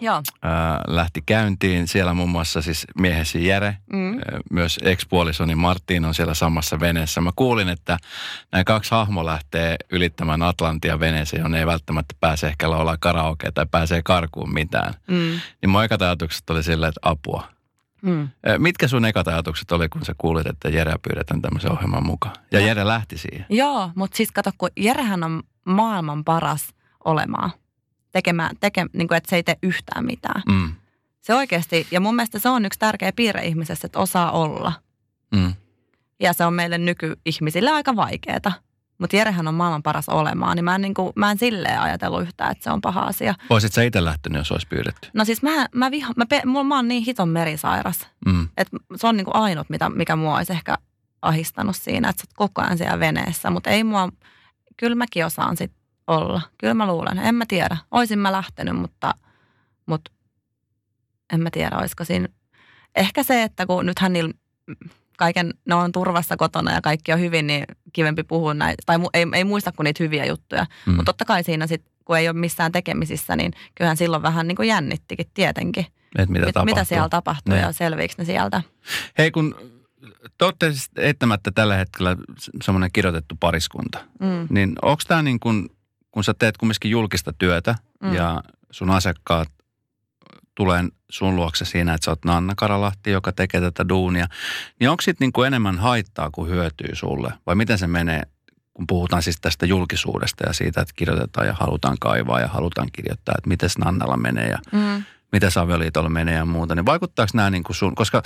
Joo. 0.00 0.22
Ää, 0.42 0.80
lähti 0.86 1.22
käyntiin. 1.26 1.88
Siellä 1.88 2.14
muun 2.14 2.30
muassa 2.30 2.62
siis 2.62 2.86
miehesi 3.00 3.46
Jere, 3.46 3.76
mm. 3.92 4.20
myös 4.50 4.78
ex-puolisoni 4.82 5.54
Martin 5.54 6.04
on 6.04 6.14
siellä 6.14 6.34
samassa 6.34 6.80
veneessä. 6.80 7.20
Mä 7.20 7.30
kuulin, 7.36 7.68
että 7.68 7.98
nämä 8.52 8.64
kaksi 8.64 8.90
hahmo 8.90 9.26
lähtee 9.26 9.76
ylittämään 9.92 10.42
Atlantia 10.42 11.00
veneeseen, 11.00 11.40
jonne 11.40 11.58
ei 11.58 11.66
välttämättä 11.66 12.14
pääse 12.20 12.46
ehkä 12.46 12.70
laulaa 12.70 12.96
karaoke 13.00 13.50
tai 13.50 13.66
pääsee 13.70 14.02
karkuun 14.02 14.54
mitään. 14.54 14.94
Mm. 15.08 15.40
Niin 15.62 15.70
mun 15.70 15.84
ekat 15.84 16.02
ajatukset 16.02 16.50
oli 16.50 16.62
silleen, 16.62 16.88
että 16.88 17.10
apua. 17.10 17.48
Mm. 18.02 18.28
Mitkä 18.58 18.88
sun 18.88 19.04
ekat 19.04 19.28
ajatukset 19.28 19.72
oli, 19.72 19.88
kun 19.88 20.04
sä 20.04 20.14
kuulit, 20.18 20.46
että 20.46 20.68
Jere 20.68 20.94
pyydetään 21.08 21.42
tämmöisen 21.42 21.72
ohjelman 21.72 22.06
mukaan? 22.06 22.34
Ja 22.52 22.60
no. 22.60 22.66
Jere 22.66 22.86
lähti 22.86 23.18
siihen. 23.18 23.46
Joo, 23.48 23.90
mutta 23.94 24.16
siis 24.16 24.32
kato, 24.32 24.50
kun 24.58 24.68
Jerehän 24.76 25.24
on 25.24 25.42
maailman 25.64 26.24
paras 26.24 26.68
olemaan 27.04 27.50
tekemään, 28.16 28.56
teke, 28.60 28.86
niin 28.92 29.08
kuin, 29.08 29.18
että 29.18 29.30
se 29.30 29.36
ei 29.36 29.42
tee 29.42 29.56
yhtään 29.62 30.04
mitään. 30.04 30.42
Mm. 30.48 30.72
Se 31.20 31.34
oikeasti, 31.34 31.86
ja 31.90 32.00
mun 32.00 32.16
mielestä 32.16 32.38
se 32.38 32.48
on 32.48 32.64
yksi 32.64 32.78
tärkeä 32.78 33.12
piirre 33.12 33.46
ihmisessä, 33.46 33.86
että 33.86 33.98
osaa 33.98 34.30
olla. 34.30 34.72
Mm. 35.34 35.54
Ja 36.20 36.32
se 36.32 36.44
on 36.44 36.54
meille 36.54 36.78
nykyihmisille 36.78 37.70
aika 37.70 37.96
vaikeaa. 37.96 38.52
Mutta 38.98 39.16
Jerehän 39.16 39.48
on 39.48 39.54
maailman 39.54 39.82
paras 39.82 40.08
olemaan, 40.08 40.56
niin 40.56 40.64
mä 40.64 40.74
en, 40.74 40.80
niin 40.80 40.94
kuin, 40.94 41.12
mä 41.16 41.30
en 41.30 41.38
silleen 41.38 41.80
ajatellut 41.80 42.22
yhtään, 42.22 42.52
että 42.52 42.64
se 42.64 42.70
on 42.70 42.80
paha 42.80 43.00
asia. 43.00 43.34
Voisit 43.50 43.72
sä 43.72 43.82
itse 43.82 44.04
lähtenyt, 44.04 44.38
jos 44.38 44.52
olisi 44.52 44.66
pyydetty? 44.66 45.08
No 45.14 45.24
siis 45.24 45.42
mä, 45.42 45.66
mä, 45.74 45.90
viha, 45.90 46.12
mä, 46.16 46.26
pe, 46.26 46.42
mulla, 46.44 46.64
mä 46.64 46.76
oon 46.76 46.88
niin 46.88 47.04
hiton 47.04 47.28
merisairas, 47.28 48.06
mm. 48.26 48.48
että 48.56 48.76
se 48.96 49.06
on 49.06 49.16
niin 49.16 49.24
kuin 49.24 49.36
ainut, 49.36 49.70
mitä, 49.70 49.88
mikä 49.90 50.16
mua 50.16 50.36
olisi 50.36 50.52
ehkä 50.52 50.78
ahistanut 51.22 51.76
siinä, 51.76 52.08
että 52.08 52.22
sä 52.22 52.26
oot 52.28 52.36
koko 52.36 52.62
ajan 52.62 52.78
siellä 52.78 53.00
veneessä. 53.00 53.50
Mutta 53.50 53.70
ei 53.70 53.84
mua, 53.84 54.08
kyllä 54.76 54.94
mäkin 54.94 55.26
osaan 55.26 55.56
sit 55.56 55.72
olla. 56.06 56.40
Kyllä 56.58 56.74
mä 56.74 56.86
luulen. 56.86 57.18
En 57.18 57.34
mä 57.34 57.44
tiedä. 57.48 57.76
Oisin 57.90 58.18
mä 58.18 58.32
lähtenyt, 58.32 58.76
mutta, 58.76 59.14
mutta 59.86 60.10
en 61.32 61.40
mä 61.40 61.50
tiedä, 61.50 61.76
olisiko 61.78 62.04
siinä. 62.04 62.28
Ehkä 62.96 63.22
se, 63.22 63.42
että 63.42 63.66
kun 63.66 63.86
nythän 63.86 64.12
niillä 64.12 64.32
kaiken, 65.18 65.54
ne 65.64 65.74
on 65.74 65.92
turvassa 65.92 66.36
kotona 66.36 66.72
ja 66.72 66.80
kaikki 66.80 67.12
on 67.12 67.20
hyvin, 67.20 67.46
niin 67.46 67.64
kivempi 67.92 68.22
puhua 68.22 68.54
näitä, 68.54 68.82
tai 68.86 68.98
ei, 69.14 69.26
ei 69.32 69.44
muista 69.44 69.72
kuin 69.72 69.84
niitä 69.84 70.04
hyviä 70.04 70.24
juttuja. 70.24 70.66
Mm. 70.86 70.92
Mutta 70.92 71.04
totta 71.04 71.24
kai 71.24 71.44
siinä 71.44 71.66
sitten, 71.66 71.92
kun 72.04 72.18
ei 72.18 72.28
ole 72.28 72.38
missään 72.38 72.72
tekemisissä, 72.72 73.36
niin 73.36 73.52
kyllähän 73.74 73.96
silloin 73.96 74.22
vähän 74.22 74.48
niin 74.48 74.56
kuin 74.56 74.68
jännittikin 74.68 75.26
tietenkin. 75.34 75.86
Et 76.18 76.28
mitä, 76.28 76.46
Mit, 76.46 76.54
mitä 76.64 76.84
siellä 76.84 77.08
tapahtuu 77.08 77.54
ne. 77.54 77.60
ja 77.60 77.72
selviikö 77.72 78.14
ne 78.18 78.24
sieltä. 78.24 78.62
Hei, 79.18 79.30
kun 79.30 79.54
te 80.38 80.44
olette 80.44 80.72
siis 80.72 80.90
eittämättä 80.96 81.50
tällä 81.50 81.76
hetkellä 81.76 82.16
semmoinen 82.62 82.90
kirjoitettu 82.92 83.34
pariskunta. 83.40 83.98
Mm. 84.20 84.46
Niin 84.50 84.72
onko 84.82 85.02
tämä 85.08 85.22
niin 85.22 85.40
kuin, 85.40 85.68
kun 86.16 86.24
sä 86.24 86.34
teet 86.34 86.56
kumminkin 86.56 86.90
julkista 86.90 87.32
työtä 87.32 87.74
Mm. 88.02 88.14
ja 88.14 88.42
sun 88.70 88.90
asiakkaat 88.90 89.48
tulee 90.54 90.84
sun 91.10 91.36
luokse 91.36 91.64
siinä, 91.64 91.94
että 91.94 92.04
sä 92.04 92.10
oot 92.10 92.24
Nanna 92.24 92.54
Karalahti, 92.56 93.10
joka 93.10 93.32
tekee 93.32 93.60
tätä 93.60 93.88
duunia, 93.88 94.26
niin 94.80 94.90
onko 94.90 95.00
siitä 95.02 95.16
niin 95.20 95.32
kuin 95.32 95.46
enemmän 95.46 95.78
haittaa 95.78 96.30
kuin 96.30 96.50
hyötyy 96.50 96.94
sulle? 96.94 97.32
Vai 97.46 97.54
miten 97.54 97.78
se 97.78 97.86
menee, 97.86 98.22
kun 98.74 98.86
puhutaan 98.86 99.22
siis 99.22 99.40
tästä 99.40 99.66
julkisuudesta 99.66 100.46
ja 100.46 100.52
siitä, 100.52 100.80
että 100.80 100.94
kirjoitetaan 100.96 101.46
ja 101.46 101.52
halutaan 101.52 101.96
kaivaa 102.00 102.40
ja 102.40 102.48
halutaan 102.48 102.88
kirjoittaa, 102.92 103.34
että 103.38 103.48
miten 103.48 103.70
Nannalla 103.78 104.16
menee 104.16 104.48
ja 104.48 104.58
Mm. 104.72 105.04
miten 105.32 105.50
avioliitolla 105.60 106.08
menee 106.08 106.34
ja 106.34 106.44
muuta, 106.44 106.74
niin 106.74 106.86
vaikuttaako 106.86 107.30
nämä 107.34 107.50
niin 107.50 107.64
kuin 107.64 107.76
sun, 107.76 107.94
koska, 107.94 108.22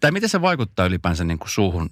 tai 0.00 0.10
miten 0.10 0.28
se 0.28 0.40
vaikuttaa 0.40 0.86
ylipäänsä 0.86 1.24
niin 1.24 1.38
kuin 1.38 1.50
suhun 1.50 1.90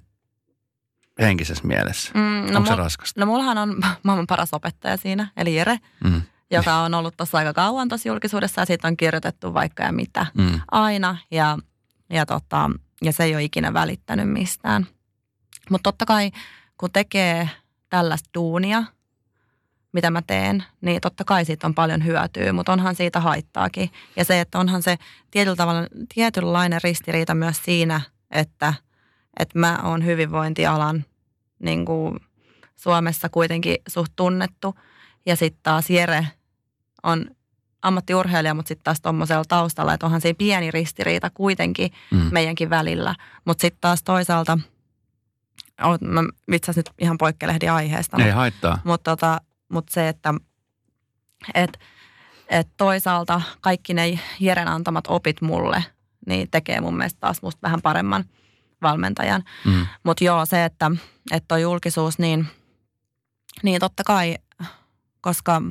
henkisessä 1.19 1.67
mielessä? 1.67 2.11
Mm, 2.13 2.21
No, 2.51 2.57
Onko 2.57 2.65
se 2.67 2.73
mul- 2.73 2.77
raskasta? 2.77 3.19
No 3.19 3.25
mullahan 3.25 3.57
on 3.57 3.75
maailman 4.03 4.27
paras 4.27 4.49
opettaja 4.53 4.97
siinä, 4.97 5.27
eli 5.37 5.55
Jere, 5.55 5.77
Mm. 6.03 6.21
joka 6.51 6.75
on 6.75 6.93
ollut 6.93 7.17
tuossa 7.17 7.37
aika 7.37 7.53
kauan 7.53 7.89
tuossa 7.89 8.09
julkisuudessa 8.09 8.61
ja 8.61 8.65
siitä 8.65 8.87
on 8.87 8.97
kirjoitettu 8.97 9.53
vaikka 9.53 9.83
ja 9.83 9.91
mitä 9.91 10.25
Mm. 10.33 10.61
aina 10.71 11.17
ja, 11.31 11.57
ja, 12.09 12.25
tota, 12.25 12.69
ja 13.01 13.13
se 13.13 13.23
ei 13.23 13.35
ole 13.35 13.43
ikinä 13.43 13.73
välittänyt 13.73 14.29
mistään. 14.29 14.87
Mutta 15.69 15.83
totta 15.91 16.05
kai 16.05 16.31
kun 16.77 16.91
tekee 16.91 17.49
tällaista 17.89 18.29
duunia, 18.33 18.83
mitä 19.93 20.09
mä 20.11 20.21
teen, 20.21 20.63
niin 20.81 21.01
totta 21.01 21.23
kai 21.23 21.45
siitä 21.45 21.67
on 21.67 21.73
paljon 21.75 22.05
hyötyä, 22.05 22.53
mutta 22.53 22.71
onhan 22.73 22.95
siitä 22.95 23.19
haittaakin. 23.19 23.91
Ja 24.15 24.25
se, 24.25 24.39
että 24.41 24.59
onhan 24.59 24.83
se 24.83 24.97
tietyllä 25.31 25.55
tavalla, 25.55 25.87
tietynlainen 26.13 26.79
ristiriita 26.83 27.35
myös 27.35 27.61
siinä, 27.63 28.01
että, 28.31 28.73
että 29.39 29.59
mä 29.59 29.79
oon 29.83 30.05
hyvinvointialan 30.05 31.05
niin 31.59 31.85
kuin 31.85 32.19
Suomessa 32.75 33.29
kuitenkin 33.29 33.75
suht 33.87 34.11
tunnettu. 34.15 34.75
Ja 35.25 35.35
sitten 35.35 35.59
taas 35.63 35.89
Jere 35.89 36.27
on 37.03 37.25
ammattiurheilija, 37.81 38.53
mutta 38.53 38.67
sitten 38.67 38.83
taas 38.83 39.01
tuommoisella 39.01 39.43
taustalla, 39.47 39.93
että 39.93 40.05
onhan 40.05 40.21
se 40.21 40.33
pieni 40.33 40.71
ristiriita 40.71 41.29
kuitenkin 41.29 41.91
Mm. 42.11 42.29
meidänkin 42.31 42.69
välillä. 42.69 43.15
Mutta 43.45 43.61
sitten 43.61 43.81
taas 43.81 44.03
toisaalta, 44.03 44.57
oot- 45.81 46.07
mä 46.07 46.23
itse 46.51 46.71
asiassa 46.71 46.91
nyt 46.91 46.95
ihan 47.01 47.17
poikkelehdin 47.17 47.71
aiheesta, 47.71 48.17
Ei 48.23 48.31
haittaa. 48.31 48.79
mutta 48.83 49.11
tota, 49.11 49.41
mut 49.69 49.89
se, 49.89 50.09
että 50.09 50.33
et, 51.53 51.79
et 52.49 52.67
toisaalta 52.77 53.41
kaikki 53.61 53.93
ne 53.93 54.19
Jeren 54.39 54.67
antamat 54.67 55.05
opit 55.07 55.41
mulle, 55.41 55.83
niin 56.27 56.47
tekee 56.51 56.81
mun 56.81 56.97
mielestä 56.97 57.19
taas 57.19 57.41
musta 57.41 57.59
vähän 57.63 57.81
paremman 57.81 58.23
valmentajan. 58.81 59.43
Mm. 59.65 59.87
Mutta 60.03 60.23
joo, 60.23 60.45
se, 60.45 60.65
että 60.65 60.91
että 61.31 61.57
julkisuus, 61.57 62.19
niin, 62.19 62.47
niin 63.63 63.79
totta 63.79 64.03
kai, 64.03 64.35
koska 65.21 65.61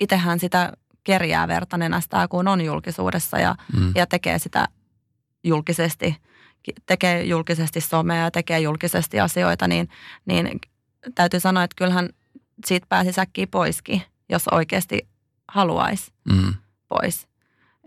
itsehän 0.00 0.40
sitä 0.40 0.72
kerjää 1.04 1.48
verta 1.48 1.76
nenästää, 1.76 2.28
kun 2.28 2.48
on 2.48 2.60
julkisuudessa 2.60 3.38
ja, 3.38 3.54
Mm. 3.76 3.92
ja 3.94 4.06
tekee 4.06 4.38
sitä 4.38 4.68
julkisesti, 5.44 6.16
ki- 6.62 6.72
tekee 6.86 7.24
julkisesti 7.24 7.80
somea 7.80 8.16
ja 8.24 8.30
tekee 8.30 8.60
julkisesti 8.60 9.20
asioita, 9.20 9.68
niin, 9.68 9.88
niin 10.26 10.60
täytyy 11.14 11.40
sanoa, 11.40 11.62
että 11.64 11.74
kyllähän 11.76 12.08
siitä 12.66 12.86
pääsi 12.88 13.12
säkkiä 13.12 13.46
poiskin, 13.50 14.02
jos 14.28 14.48
oikeasti 14.48 15.08
haluaisi 15.48 16.12
Mm. 16.32 16.54
pois. 16.88 17.28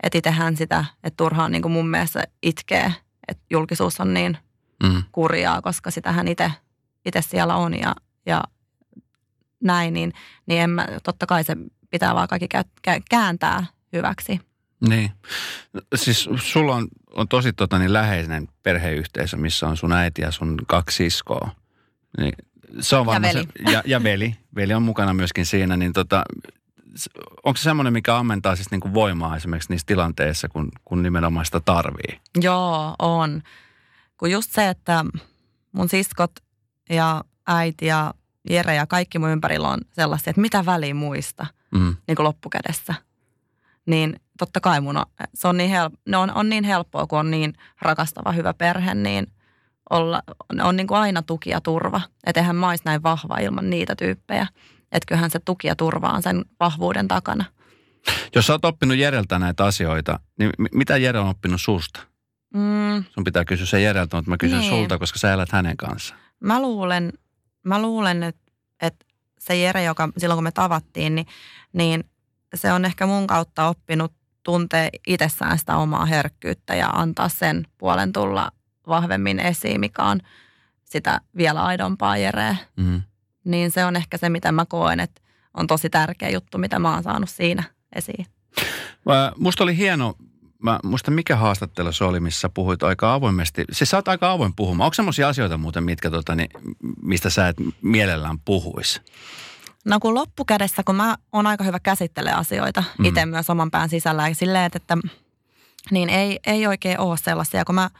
Että 0.02 0.18
itsehän 0.18 0.56
sitä, 0.56 0.84
että 1.04 1.16
turhaan 1.16 1.52
niin 1.52 1.62
kuin 1.62 1.72
mun 1.72 1.88
mielestä 1.88 2.24
itkee, 2.42 2.94
että 3.28 3.44
julkisuus 3.50 4.00
on 4.00 4.14
niin 4.14 4.38
Mm. 4.82 5.02
kurjaa, 5.12 5.62
koska 5.62 5.90
sitähän 5.90 6.28
itse 6.28 6.52
itse 7.06 7.22
siellä 7.22 7.56
on 7.56 7.78
ja, 7.78 7.94
ja 8.26 8.44
näin, 9.62 9.94
niin, 9.94 10.12
niin 10.46 10.62
en 10.62 10.70
mä, 10.70 10.86
totta 11.02 11.26
kai 11.26 11.44
se 11.44 11.56
pitää 11.90 12.14
vaan 12.14 12.28
kaikki 12.28 12.48
kä, 12.48 12.64
kä, 12.82 13.00
kääntää 13.10 13.66
hyväksi. 13.92 14.40
Niin. 14.88 15.10
Siis 15.94 16.28
sulla 16.36 16.76
on, 16.76 16.88
on 17.10 17.28
tosi 17.28 17.52
tota, 17.52 17.78
niin 17.78 17.92
läheinen 17.92 18.48
perheyhteisö, 18.62 19.36
missä 19.36 19.68
on 19.68 19.76
sun 19.76 19.92
äiti 19.92 20.22
ja 20.22 20.30
sun 20.30 20.56
kaksi 20.66 20.96
siskoa. 20.96 21.50
Niin, 22.18 22.32
se 22.80 22.96
on 22.96 23.06
varmaan 23.06 23.34
veli. 23.34 23.46
Se, 23.66 23.72
ja, 23.72 23.82
ja 23.86 24.02
veli. 24.02 24.36
Veli 24.56 24.74
on 24.74 24.82
mukana 24.82 25.14
myöskin 25.14 25.46
siinä. 25.46 25.76
Niin 25.76 25.92
tota, 25.92 26.22
onko 27.44 27.56
se 27.56 27.62
semmoinen, 27.62 27.92
mikä 27.92 28.16
ammentaa 28.16 28.56
siis 28.56 28.70
niin 28.70 28.80
kuin 28.80 28.94
voimaa 28.94 29.36
esimerkiksi 29.36 29.72
niissä 29.72 29.86
tilanteissa, 29.86 30.48
kun, 30.48 30.68
kun 30.84 31.02
nimenomaan 31.02 31.44
sitä 31.46 31.60
tarvii? 31.60 32.20
Joo, 32.40 32.94
on. 32.98 33.42
Kun 34.16 34.30
just 34.30 34.52
se, 34.52 34.68
että 34.68 35.04
mun 35.72 35.88
siskot 35.88 36.32
ja 36.90 37.24
äiti 37.46 37.86
ja 37.86 38.14
Jere 38.50 38.74
ja 38.74 38.86
kaikki 38.86 39.18
mun 39.18 39.30
ympärillä 39.30 39.68
on 39.68 39.80
sellaisia, 39.92 40.30
että 40.30 40.40
mitä 40.40 40.66
väliä 40.66 40.94
muista 40.94 41.46
Mm. 41.70 41.96
niin 42.08 42.16
kuin 42.16 42.24
loppukädessä. 42.24 42.94
Niin 43.86 44.20
totta 44.38 44.60
kai 44.60 44.80
mun 44.80 44.96
on, 44.96 45.04
se 45.34 45.48
on 45.48 45.56
niin, 45.56 45.70
hel, 45.70 45.90
ne 46.08 46.16
on, 46.16 46.34
on 46.34 46.48
niin 46.48 46.64
helppoa, 46.64 47.06
kun 47.06 47.18
on 47.18 47.30
niin 47.30 47.54
rakastava 47.82 48.32
hyvä 48.32 48.54
perhe, 48.54 48.94
niin 48.94 49.26
olla, 49.90 50.22
on 50.62 50.76
niin 50.76 50.86
kuin 50.86 50.98
aina 50.98 51.22
tuki 51.22 51.50
ja 51.50 51.60
turva. 51.60 52.00
Että 52.26 52.40
eihän 52.40 52.56
mä 52.56 52.68
olisi 52.68 52.84
näin 52.84 53.02
vahva 53.02 53.38
ilman 53.38 53.70
niitä 53.70 53.96
tyyppejä. 53.96 54.46
Että 54.92 55.06
kyllähän 55.08 55.30
se 55.30 55.38
tuki 55.44 55.66
ja 55.66 55.76
turva 55.76 56.08
on 56.08 56.22
sen 56.22 56.44
vahvuuden 56.60 57.08
takana. 57.08 57.44
Jos 58.34 58.46
sä 58.46 58.52
oot 58.52 58.64
oppinut 58.64 58.96
Jereltä 58.96 59.38
näitä 59.38 59.64
asioita, 59.64 60.20
niin 60.38 60.50
mi- 60.58 60.68
mitä 60.74 60.96
Jere 60.96 61.18
on 61.18 61.28
oppinut 61.28 61.60
susta? 61.60 62.00
Mm, 62.54 63.04
Sun 63.14 63.24
pitää 63.24 63.44
kysyä 63.44 63.66
sen 63.66 63.82
Jereltä, 63.82 64.16
mutta 64.16 64.30
mä 64.30 64.36
kysyn 64.36 64.58
Niin. 64.58 64.70
sulta, 64.70 64.98
koska 64.98 65.18
sä 65.18 65.32
elät 65.32 65.52
hänen 65.52 65.76
kanssaan. 65.76 66.20
mä 66.40 66.62
luulen, 66.62 67.12
mä 67.64 67.82
luulen 67.82 68.22
että, 68.22 68.52
että 68.82 69.06
se 69.38 69.56
Jere, 69.56 69.82
joka 69.84 70.08
silloin 70.18 70.36
kun 70.36 70.44
me 70.44 70.52
tavattiin, 70.52 71.14
niin, 71.14 71.26
niin 71.72 72.04
se 72.54 72.72
on 72.72 72.84
ehkä 72.84 73.06
mun 73.06 73.26
kautta 73.26 73.68
oppinut 73.68 74.12
tuntee 74.42 74.88
itsessään 75.06 75.58
sitä 75.58 75.76
omaa 75.76 76.04
herkkyyttä 76.06 76.74
ja 76.74 76.88
antaa 76.88 77.28
sen 77.28 77.66
puolen 77.78 78.12
tulla 78.12 78.50
vahvemmin 78.86 79.40
esiin, 79.40 79.80
mikä 79.80 80.02
on 80.02 80.20
sitä 80.84 81.20
vielä 81.36 81.64
aidompaa 81.64 82.16
Jereä. 82.16 82.56
Mm. 82.76 83.02
Niin 83.44 83.70
se 83.70 83.84
on 83.84 83.96
ehkä 83.96 84.16
se, 84.18 84.28
mitä 84.28 84.52
mä 84.52 84.66
koen, 84.66 85.00
että 85.00 85.20
on 85.54 85.66
tosi 85.66 85.90
tärkeä 85.90 86.28
juttu, 86.28 86.58
mitä 86.58 86.78
mä 86.78 86.94
oon 86.94 87.02
saanut 87.02 87.30
siinä 87.30 87.62
esiin. 87.96 88.26
Mä- 89.06 89.32
Musta 89.38 89.64
oli 89.64 89.76
hieno, 89.76 90.14
mä 90.62 90.80
muista 90.84 91.10
mikä 91.10 91.36
haastattelu 91.36 91.92
se 91.92 92.04
oli, 92.04 92.20
missä 92.20 92.48
puhuit 92.48 92.82
aika 92.82 93.14
avoimesti. 93.14 93.64
Siis 93.72 93.90
sä 93.90 93.96
oot 93.96 94.08
aika 94.08 94.30
avoin 94.30 94.54
puhumaan. 94.54 94.84
Onko 94.86 94.94
semmoisia 94.94 95.28
asioita 95.28 95.56
muuten, 95.58 95.84
mitkä, 95.84 96.10
tota, 96.10 96.34
niin, 96.34 96.50
mistä 97.02 97.30
sä 97.30 97.48
et 97.48 97.56
mielellään 97.82 98.38
puhuis? 98.38 99.02
No 99.84 100.00
kun 100.00 100.14
loppukädessä, 100.14 100.82
kun 100.86 100.94
mä 100.94 101.16
oon 101.32 101.46
aika 101.46 101.64
hyvä 101.64 101.80
käsittelee 101.80 102.32
asioita 102.32 102.84
Mm. 102.98 103.04
itse 103.04 103.26
myös 103.26 103.50
oman 103.50 103.70
pään 103.70 103.88
sisällä 103.88 104.28
ja 104.28 104.34
silleen, 104.34 104.64
että, 104.64 104.76
että 104.76 104.98
niin 105.90 106.08
ei, 106.08 106.38
ei 106.46 106.66
oikein 106.66 107.00
ole 107.00 107.16
sellaisia, 107.16 107.64
kun 107.64 107.74
mä 107.74 107.90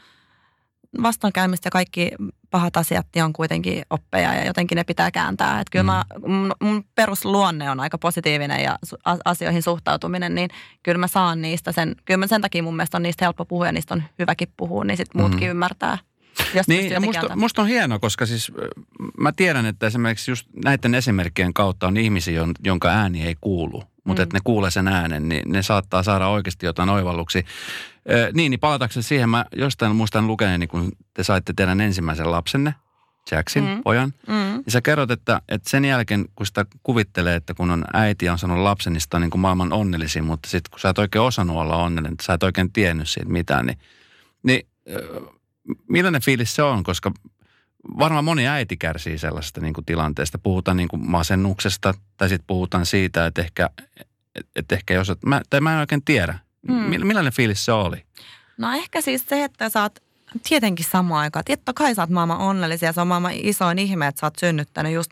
vastoinkäymistä 1.03 1.67
ja 1.67 1.71
kaikki 1.71 2.11
pahat 2.49 2.77
asiat 2.77 3.07
niin 3.15 3.23
on 3.25 3.33
kuitenkin 3.33 3.83
oppeja 3.89 4.33
ja 4.33 4.45
jotenkin 4.45 4.75
ne 4.75 4.83
pitää 4.83 5.11
kääntää. 5.11 5.59
Että 5.59 5.71
kyllä 5.71 5.83
Mm. 5.83 5.87
mä, 5.87 6.03
mun, 6.27 6.51
mun 6.61 6.83
perusluonne 6.95 7.69
on 7.71 7.79
aika 7.79 7.97
positiivinen 7.97 8.63
ja 8.63 8.79
asioihin 9.25 9.63
suhtautuminen, 9.63 10.35
niin 10.35 10.49
kyllä 10.83 10.97
mä 10.97 11.07
saan 11.07 11.41
niistä 11.41 11.71
sen, 11.71 11.95
kyllä 12.05 12.17
mä 12.17 12.27
sen 12.27 12.41
takia 12.41 12.63
mun 12.63 12.75
mielestä 12.75 12.97
on 12.97 13.03
niistä 13.03 13.25
helppo 13.25 13.45
puhua 13.45 13.65
ja 13.65 13.71
niistä 13.71 13.93
on 13.93 14.03
hyväkin 14.19 14.47
puhua, 14.57 14.83
niin 14.83 14.97
sitten 14.97 15.21
muutkin 15.21 15.47
Mm. 15.47 15.51
ymmärtää. 15.51 15.97
Jos 16.53 16.67
Niin, 16.67 16.91
ja 16.91 16.99
musta, 17.01 17.35
musta 17.35 17.61
on 17.61 17.67
hienoa, 17.67 17.99
koska 17.99 18.25
siis 18.25 18.51
mä 19.17 19.31
tiedän, 19.31 19.65
että 19.65 19.87
esimerkiksi 19.87 20.31
just 20.31 20.47
näiden 20.65 20.95
esimerkkien 20.95 21.53
kautta 21.53 21.87
on 21.87 21.97
ihmisiä, 21.97 22.43
jon- 22.43 22.53
jonka 22.63 22.89
ääni 22.89 23.23
ei 23.23 23.35
kuulu. 23.41 23.83
Mutta 24.03 24.21
Mm. 24.21 24.23
että 24.23 24.37
ne 24.37 24.41
kuulee 24.43 24.71
sen 24.71 24.87
äänen, 24.87 25.29
niin 25.29 25.43
ne 25.51 25.63
saattaa 25.63 26.03
saada 26.03 26.27
oikeasti 26.27 26.65
jotain 26.65 26.89
oivalluksi. 26.89 27.45
Ö, 28.11 28.31
niin, 28.33 28.49
niin 28.49 28.59
palatakseni 28.59 29.03
siihen, 29.03 29.29
mä 29.29 29.45
jostain 29.55 29.95
muistan 29.95 30.27
lukeneeni, 30.27 30.67
kun 30.67 30.91
te 31.13 31.23
saitte 31.23 31.53
teidän 31.55 31.81
ensimmäisen 31.81 32.31
lapsenne, 32.31 32.75
Jacksin, 33.31 33.63
Mm. 33.63 33.83
pojan. 33.83 34.13
Mm. 34.27 34.55
Ja 34.55 34.71
sä 34.71 34.81
kerrot, 34.81 35.11
että, 35.11 35.41
että 35.49 35.69
sen 35.69 35.85
jälkeen, 35.85 36.25
kun 36.35 36.45
sitä 36.45 36.65
kuvittelee, 36.83 37.35
että 37.35 37.53
kun 37.53 37.71
on 37.71 37.85
äiti 37.93 38.25
ja 38.25 38.31
on 38.31 38.39
sanonut 38.39 38.63
lapsen, 38.63 38.93
niin 38.93 39.01
sitä 39.01 39.17
on 39.17 39.21
niin 39.21 39.31
kuin 39.31 39.41
maailman 39.41 39.73
onnellisin, 39.73 40.23
mutta 40.23 40.49
sitten 40.49 40.71
kun 40.71 40.79
sä 40.79 40.89
et 40.89 40.97
oikein 40.97 41.21
osannut 41.23 41.57
olla 41.57 41.75
onnellinen, 41.75 42.17
sä 42.21 42.33
et 42.33 42.43
oikein 42.43 42.71
tiennyt 42.73 43.09
siitä 43.09 43.29
mitään, 43.29 43.65
niin, 43.65 43.77
niin 44.43 44.67
ö, 44.89 45.21
millainen 45.87 46.21
fiilis 46.21 46.55
se 46.55 46.63
on? 46.63 46.83
Koska 46.83 47.11
varmaan 47.99 48.25
moni 48.25 48.47
äiti 48.47 48.77
kärsii 48.77 49.17
sellaisesta 49.17 49.61
niin 49.61 49.73
kuin 49.73 49.85
tilanteesta. 49.85 50.37
Puhutaan 50.37 50.77
niin 50.77 50.87
kuin 50.87 51.09
masennuksesta 51.09 51.93
tai 52.17 52.29
sitten 52.29 52.47
puhutaan 52.47 52.85
siitä, 52.85 53.25
että 53.25 53.41
ehkä, 53.41 53.69
että, 54.55 54.75
ehkä 54.75 54.93
jos, 54.93 55.11
mä, 55.25 55.41
tai 55.49 55.61
mä 55.61 55.73
en 55.73 55.79
oikein 55.79 56.05
tiedä. 56.05 56.39
Mm. 56.67 56.73
Mm. 56.73 57.07
Millainen 57.07 57.33
fiilis 57.33 57.65
se 57.65 57.71
oli? 57.71 58.05
No 58.57 58.71
ehkä 58.71 59.01
siis 59.01 59.25
se, 59.29 59.43
että 59.43 59.69
sä 59.69 59.81
oot 59.81 59.99
tietenkin 60.49 60.85
samaan 60.85 61.21
aikaan. 61.21 61.45
Totta 61.45 61.73
kai 61.73 61.95
sä 61.95 62.01
oot 62.01 62.09
maailman 62.09 62.37
onnellisia. 62.37 62.93
Se 62.93 63.01
on 63.01 63.07
maailman 63.07 63.33
isoin 63.35 63.79
ihme, 63.79 64.07
että 64.07 64.19
sä 64.19 64.25
oot 64.25 64.39
synnyttänyt 64.39 64.93
just 64.93 65.11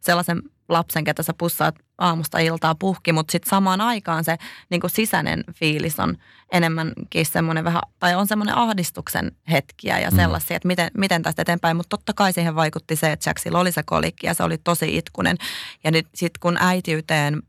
sellaisen 0.00 0.42
lapsen, 0.68 1.04
ketä 1.04 1.22
sä 1.22 1.34
pussaat 1.38 1.74
aamusta 1.98 2.38
iltaa 2.38 2.74
puhki, 2.74 3.12
mutta 3.12 3.32
sitten 3.32 3.50
samaan 3.50 3.80
aikaan 3.80 4.24
se 4.24 4.36
niin 4.70 4.80
kuin 4.80 4.90
sisäinen 4.90 5.44
fiilis 5.54 6.00
on 6.00 6.16
enemmänkin 6.52 7.26
semmoinen 7.26 7.64
vähän, 7.64 7.82
tai 7.98 8.14
on 8.14 8.26
semmoinen 8.26 8.56
ahdistuksen 8.56 9.32
hetkiä 9.50 9.98
ja 9.98 10.10
sellaisia, 10.10 10.54
mm. 10.54 10.56
että 10.56 10.68
miten, 10.68 10.90
miten 10.96 11.22
tästä 11.22 11.42
eteenpäin. 11.42 11.76
Mutta 11.76 11.96
totta 11.96 12.12
kai 12.14 12.32
siihen 12.32 12.54
vaikutti 12.54 12.96
se, 12.96 13.12
että 13.12 13.30
Jacksilla 13.30 13.60
oli 13.60 13.72
se 13.72 13.82
kolikki 13.82 14.26
ja 14.26 14.34
se 14.34 14.42
oli 14.42 14.58
tosi 14.58 14.96
itkunen. 14.96 15.36
Ja 15.84 15.90
nyt 15.90 16.06
sitten 16.14 16.40
kun 16.40 16.56
äitiyteen 16.60 17.42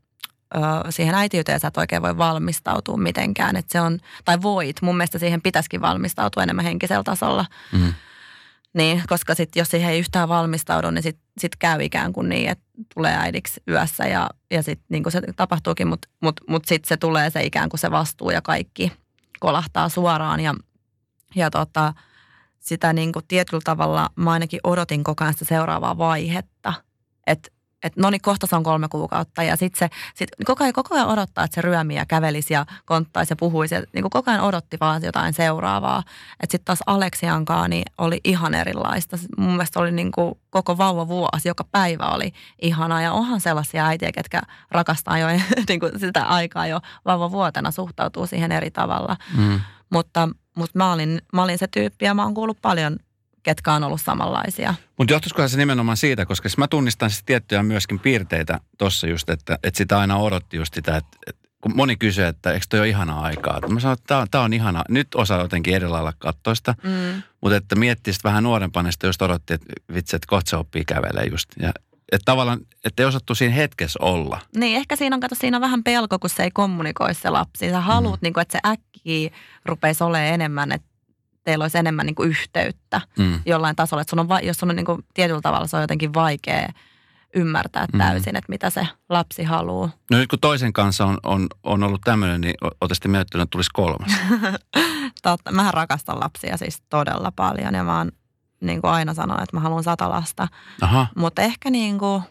siihen 0.90 1.14
äitiyteen 1.14 1.60
sä 1.60 1.68
et 1.68 1.76
oikein 1.76 2.02
voi 2.02 2.18
valmistautua 2.18 2.96
mitenkään. 2.96 3.56
Että 3.56 3.72
se 3.72 3.80
on, 3.80 3.98
tai 4.24 4.42
voit, 4.42 4.82
mun 4.82 4.96
mielestä 4.96 5.18
siihen 5.18 5.42
pitäisikin 5.42 5.80
valmistautua 5.80 6.42
enemmän 6.42 6.64
henkisellä 6.64 7.02
tasolla. 7.02 7.46
Mm. 7.72 7.92
Niin, 8.74 9.02
koska 9.08 9.34
sitten 9.34 9.60
jos 9.60 9.68
siihen 9.68 9.90
ei 9.90 9.98
yhtään 9.98 10.28
valmistaudu, 10.28 10.90
niin 10.90 11.02
sitten 11.02 11.24
sit 11.38 11.56
käy 11.56 11.82
ikään 11.82 12.12
kuin 12.12 12.28
niin, 12.28 12.48
että 12.48 12.64
tulee 12.94 13.16
äidiksi 13.16 13.62
yössä 13.68 14.04
ja, 14.04 14.30
ja 14.50 14.62
sitten 14.62 14.86
niin 14.88 15.02
kuin 15.02 15.12
se 15.12 15.20
tapahtuukin, 15.36 15.88
mutta 15.88 16.08
mut, 16.20 16.40
mut 16.48 16.64
sitten 16.64 16.88
se 16.88 16.96
tulee 16.96 17.30
se 17.30 17.42
ikään 17.42 17.68
kuin 17.68 17.80
se 17.80 17.90
vastuu 17.90 18.30
ja 18.30 18.42
kaikki 18.42 18.92
kolahtaa 19.40 19.88
suoraan. 19.88 20.40
Ja, 20.40 20.54
ja 21.34 21.50
tota, 21.50 21.92
sitä 22.60 22.92
niin 22.92 23.12
kuin 23.12 23.24
tietyllä 23.28 23.60
tavalla 23.64 24.10
mä 24.16 24.30
ainakin 24.30 24.60
odotin 24.64 25.04
koko 25.04 25.24
ajan 25.24 25.34
sitä 25.34 25.44
seuraavaa 25.44 25.98
vaihetta, 25.98 26.74
että 27.26 27.50
että 27.82 28.00
no 28.00 28.10
niin, 28.10 28.20
kohta 28.20 28.46
se 28.46 28.56
on 28.56 28.62
kolme 28.62 28.88
kuukautta. 28.88 29.42
Ja 29.42 29.56
sitten 29.56 29.78
se 29.78 29.96
sit 30.14 30.28
koko, 30.44 30.64
ajan, 30.64 30.72
koko 30.72 30.94
ajan 30.94 31.08
odottaa, 31.08 31.44
että 31.44 31.54
se 31.54 31.62
ryömi 31.62 31.94
ja 31.94 32.06
kävelisi 32.06 32.54
ja 32.54 32.66
konttaisi 32.84 33.32
ja 33.32 33.36
puhuisi. 33.36 33.74
Ja 33.74 33.82
niin 33.92 34.02
kuin 34.02 34.10
koko 34.10 34.30
ajan 34.30 34.42
odotti 34.42 34.76
vaan 34.80 35.02
jotain 35.02 35.32
seuraavaa. 35.32 36.02
Että 36.42 36.52
sitten 36.52 36.64
taas 36.64 36.82
Aleksiankaan 36.86 37.70
niin 37.70 37.84
oli 37.98 38.20
ihan 38.24 38.54
erilaista. 38.54 39.18
Mun 39.36 39.50
mielestä 39.50 39.80
oli 39.80 39.92
niin 39.92 40.12
kuin 40.12 40.34
koko 40.50 40.78
vauva 40.78 41.08
vuosi, 41.08 41.48
joka 41.48 41.64
päivä 41.64 42.04
oli 42.04 42.32
ihanaa. 42.62 43.02
Ja 43.02 43.12
onhan 43.12 43.40
sellaisia 43.40 43.86
äitiä, 43.86 44.12
ketkä 44.12 44.42
rakastaa 44.70 45.18
jo 45.18 45.26
niin 45.68 45.80
kuin 45.80 46.00
sitä 46.00 46.24
aikaa 46.24 46.66
jo 46.66 46.80
vauva 47.04 47.30
vuotena, 47.30 47.70
suhtautuu 47.70 48.26
siihen 48.26 48.52
eri 48.52 48.70
tavalla. 48.70 49.16
Mm. 49.36 49.60
Mutta, 49.90 50.28
mutta 50.56 50.78
mä, 50.78 50.92
olin, 50.92 51.22
mä 51.32 51.42
olin 51.42 51.58
se 51.58 51.66
tyyppi 51.66 52.04
ja 52.04 52.14
mä 52.14 52.22
oon 52.22 52.34
kuullut 52.34 52.58
paljon 52.62 52.96
ketkä 53.42 53.72
on 53.72 53.84
ollut 53.84 54.00
samanlaisia. 54.00 54.74
Mutta 54.98 55.12
johtuisikohan 55.12 55.48
se 55.48 55.56
nimenomaan 55.56 55.96
siitä, 55.96 56.26
koska 56.26 56.48
mä 56.56 56.68
tunnistan 56.68 57.10
siis 57.10 57.22
tiettyjä 57.24 57.62
myöskin 57.62 57.98
piirteitä 57.98 58.60
tuossa 58.78 59.06
just, 59.06 59.30
että, 59.30 59.58
että 59.62 59.78
sitä 59.78 59.98
aina 59.98 60.16
odotti 60.16 60.56
just 60.56 60.74
sitä, 60.74 60.96
että, 60.96 61.18
että 61.26 61.48
kun 61.60 61.76
moni 61.76 61.96
kysyy, 61.96 62.24
että 62.24 62.52
eikö 62.52 62.66
toi 62.68 62.80
ole 62.80 62.88
ihanaa 62.88 63.20
aikaa. 63.20 63.60
Mä 63.68 63.80
sanoin, 63.80 63.98
että 63.98 64.26
tämä 64.30 64.44
on 64.44 64.52
ihana. 64.52 64.84
Nyt 64.88 65.14
osaa 65.14 65.40
jotenkin 65.40 65.74
edellä 65.74 65.94
lailla 65.94 66.12
kattoista, 66.18 66.74
mm. 66.82 67.22
mutta 67.40 67.56
että 67.56 67.76
miettii 67.76 68.12
sitten 68.12 68.28
vähän 68.28 68.42
nuorempana, 68.42 68.88
niin 68.88 69.08
just 69.08 69.22
odotti, 69.22 69.54
että 69.54 69.66
vitsi, 69.94 70.16
että 70.16 70.26
kohta 70.28 70.50
se 70.50 70.56
oppii 70.56 70.84
kävelee 70.84 71.24
just. 71.30 71.48
Ja 71.60 71.72
että 72.12 72.24
tavallaan, 72.24 72.60
että 72.84 73.02
ei 73.02 73.06
osattu 73.06 73.34
siinä 73.34 73.54
hetkessä 73.54 73.98
olla. 74.02 74.40
Niin, 74.56 74.76
ehkä 74.76 74.96
siinä 74.96 75.16
on, 75.16 75.20
kato, 75.20 75.34
siinä 75.34 75.56
on 75.56 75.60
vähän 75.60 75.84
pelko, 75.84 76.18
kun 76.18 76.30
se 76.30 76.42
ei 76.42 76.50
kommunikoi 76.50 77.14
se 77.14 77.30
lapsi. 77.30 77.70
Sä 77.70 77.80
haluat, 77.80 78.20
mm. 78.20 78.24
niin 78.24 78.32
kuin, 78.32 78.42
että 78.42 78.58
se 78.58 78.70
äkkiä 78.70 79.30
rupeisi 79.64 80.04
olemaan 80.04 80.34
enemmän, 80.34 80.72
että 80.72 80.88
teillä 81.44 81.64
olisi 81.64 81.78
enemmän 81.78 82.06
niin 82.06 82.14
kuin 82.14 82.28
yhteyttä 82.28 83.00
mm. 83.18 83.40
jollain 83.46 83.76
tasolla. 83.76 84.00
Että 84.00 84.10
sun 84.10 84.18
on, 84.18 84.28
jos 84.42 84.56
sun 84.56 84.70
on 84.70 84.76
niin 84.76 84.86
kuin, 84.86 85.04
tietyllä 85.14 85.40
tavalla 85.40 85.66
se 85.66 85.76
on 85.76 85.82
jotenkin 85.82 86.14
vaikea 86.14 86.68
ymmärtää 87.34 87.86
mm. 87.92 87.98
täysin, 87.98 88.32
mm. 88.32 88.36
että 88.36 88.48
mitä 88.48 88.70
se 88.70 88.88
lapsi 89.08 89.44
haluaa. 89.44 89.90
No 90.10 90.18
nyt 90.18 90.30
kun 90.30 90.38
toisen 90.38 90.72
kanssa 90.72 91.06
on, 91.06 91.18
on, 91.22 91.46
on 91.62 91.82
ollut 91.82 92.00
tämmöinen, 92.04 92.40
niin 92.40 92.54
oletko 92.62 93.08
miettinyt, 93.08 93.42
että 93.42 93.50
tulisi 93.50 93.70
kolmas? 93.72 94.12
Totta, 95.22 95.52
mähän 95.52 95.74
rakastan 95.74 96.20
lapsia 96.20 96.56
siis 96.56 96.82
todella 96.90 97.32
paljon 97.36 97.74
ja 97.74 97.84
mä 97.84 97.98
oon 97.98 98.12
niin 98.60 98.80
kuin 98.80 98.90
aina 98.90 99.14
sanonut, 99.14 99.42
että 99.42 99.56
mä 99.56 99.60
haluan 99.60 99.84
sata 99.84 100.10
lasta. 100.10 100.48
Mutta 101.16 101.42
ehkä 101.42 101.70
niin 101.70 101.98
kuin... 101.98 102.22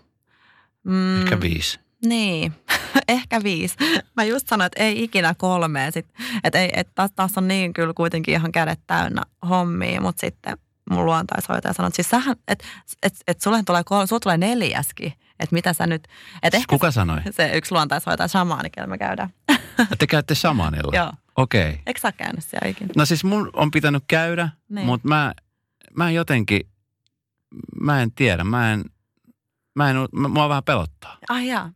Mm, 0.83 1.21
ehkä 1.21 1.41
viisi. 1.41 1.79
Niin, 2.05 2.53
ehkä 3.07 3.43
viisi. 3.43 3.75
Mä 4.15 4.23
just 4.23 4.47
sanoin, 4.47 4.65
että 4.65 4.83
ei 4.83 5.03
ikinä 5.03 5.35
kolmea. 5.37 5.91
Sit, 5.91 6.07
että 6.43 6.59
ei, 6.59 6.69
että 6.73 6.91
taas, 6.95 7.11
taas 7.15 7.37
on 7.37 7.47
niin 7.47 7.73
kyllä 7.73 7.93
kuitenkin 7.93 8.33
ihan 8.33 8.51
kädet 8.51 8.79
täynnä 8.87 9.21
hommia, 9.49 10.01
mutta 10.01 10.21
sitten 10.21 10.57
mun 10.89 11.05
luontaishoitaja 11.05 11.73
sanoi, 11.73 11.87
että 11.87 11.95
siis 11.95 12.09
sähän, 12.09 12.35
että 12.47 12.65
et, 13.03 13.13
et 13.27 13.41
sulle 13.41 13.63
tulee, 13.65 13.83
kolme, 13.85 14.07
sulle 14.07 14.19
tulee 14.19 14.37
neljäskin. 14.37 15.13
Että 15.39 15.53
mitä 15.53 15.73
sä 15.73 15.87
nyt... 15.87 16.07
Et 16.43 16.53
ehkä 16.53 16.65
Kuka 16.69 16.91
sanoi? 16.91 17.21
Se 17.31 17.51
yksi 17.53 17.71
luontaishoitaja, 17.71 18.27
shamaani, 18.27 18.69
me 18.87 18.97
käydään. 18.97 19.29
Te 19.99 20.07
käytte 20.11 20.35
shamanilla? 20.35 20.91
Joo. 20.95 21.13
Okei. 21.35 21.69
Okay. 21.69 21.81
Eikö 21.85 21.99
sä 21.99 22.11
käynyt 22.11 22.43
siellä 22.43 22.67
ikinä? 22.69 22.89
No 22.97 23.05
siis 23.05 23.23
mun 23.23 23.49
on 23.53 23.71
pitänyt 23.71 24.03
käydä, 24.07 24.49
niin. 24.69 24.85
mutta 24.85 25.07
mä, 25.07 25.33
mä 25.97 26.09
en 26.09 26.15
jotenkin, 26.15 26.61
mä 27.81 28.01
en 28.01 28.11
tiedä, 28.11 28.43
mä 28.43 28.73
en, 28.73 28.85
mä 29.75 29.89
en, 29.89 29.95
mua 30.29 30.49
vähän 30.49 30.63
pelottaa. 30.63 31.17
Ai 31.29 31.47
jaa. 31.47 31.71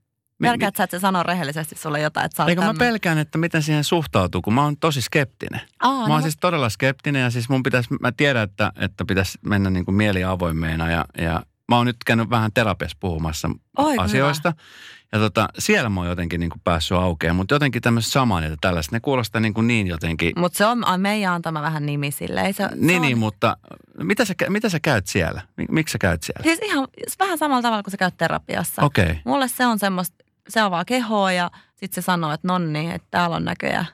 Pelkäät 0.52 0.76
sä, 0.76 0.84
että 0.84 0.98
se 0.98 1.02
sanoo 1.02 1.24
rehellisesti 1.24 1.76
sulle 1.76 2.00
jotain, 2.00 2.26
että 2.26 2.44
sä 2.44 2.50
Eikö 2.50 2.62
mä 2.62 2.74
pelkään, 2.80 3.18
että 3.18 3.38
miten 3.38 3.64
siihen 3.64 3.84
suhtautuu, 3.84 4.42
kun 4.42 4.54
mä 4.54 4.64
oon 4.64 4.78
tosi 4.78 5.02
skeptinen. 5.02 5.62
Aa, 5.80 5.92
mä 5.92 6.00
oon 6.00 6.10
no. 6.10 6.22
siis 6.22 6.38
todella 6.38 6.70
skeptinen 6.70 7.22
ja 7.22 7.30
siis 7.30 7.50
mun 7.50 7.64
pitäisi, 7.64 7.90
mä 8.02 8.12
tiedän, 8.12 8.44
että, 8.44 8.72
että 8.76 9.06
pitäisi 9.06 9.38
mennä 9.42 9.70
niin 9.70 9.86
kuin 9.86 9.96
mieli 9.96 10.24
avoimeena 10.24 10.92
ja, 10.92 11.06
ja 11.18 11.44
mä 11.70 11.78
oon 11.78 11.86
nyt 11.86 11.98
käynyt 12.06 12.30
vähän 12.30 12.52
terapiassa 12.54 12.98
puhumassa 13.00 13.50
Oi, 13.78 13.96
asioista. 13.98 14.50
Hyvä. 14.50 14.96
Ja 15.12 15.20
tota, 15.20 15.50
siellä 15.60 15.90
mä 15.90 16.00
oon 16.00 16.10
jotenkin 16.10 16.40
niin 16.40 16.50
kuin 16.50 16.62
päässyt 16.64 16.98
aukeamaan, 16.98 17.36
mutta 17.36 17.56
jotenkin 17.56 17.82
tämmöiset 17.82 18.12
samanit 18.12 18.50
ja 18.50 18.58
tällaiset, 18.62 18.92
ne 18.92 19.00
kuulostaa 19.00 19.42
niin, 19.42 19.54
kuin 19.54 19.68
niin 19.68 19.88
jotenkin. 19.88 20.34
Mutta 20.38 20.58
se 20.58 20.66
on 20.66 20.84
meidän 20.98 21.34
antama 21.34 21.62
vähän 21.62 21.86
nimi 21.86 22.12
sille. 22.12 22.42
Ei 22.42 22.54
se, 22.54 22.68
niin, 22.76 23.02
se 23.02 23.08
niin, 23.08 23.18
mutta 23.18 23.58
mitä 24.04 24.26
sä, 24.26 24.34
mitä 24.50 24.70
sä 24.70 24.80
käyt 24.80 25.08
siellä? 25.08 25.42
Miksi 25.70 25.92
sä 25.92 25.98
käyt 25.98 26.24
siellä? 26.24 26.44
Siis 26.44 26.60
ihan 26.60 26.88
vähän 27.20 27.38
samalla 27.38 27.62
tavalla 27.62 27.84
kuin 27.84 27.92
sä 27.92 27.98
käyt 27.98 28.18
terapiassa. 28.18 28.82
Okei. 28.82 29.04
Okay. 29.04 29.16
Mulle 29.26 29.48
se 29.48 29.66
on 29.66 29.80
semmoista, 29.80 30.25
se 30.50 30.60
avaa 30.62 30.86
kehoa 30.86 31.32
ja 31.32 31.52
sitten 31.76 32.04
se 32.04 32.06
sanoo, 32.06 32.32
että 32.32 32.48
nonni, 32.48 32.92
että 32.92 33.08
täällä 33.12 33.36
on 33.36 33.46
näköjään 33.46 33.88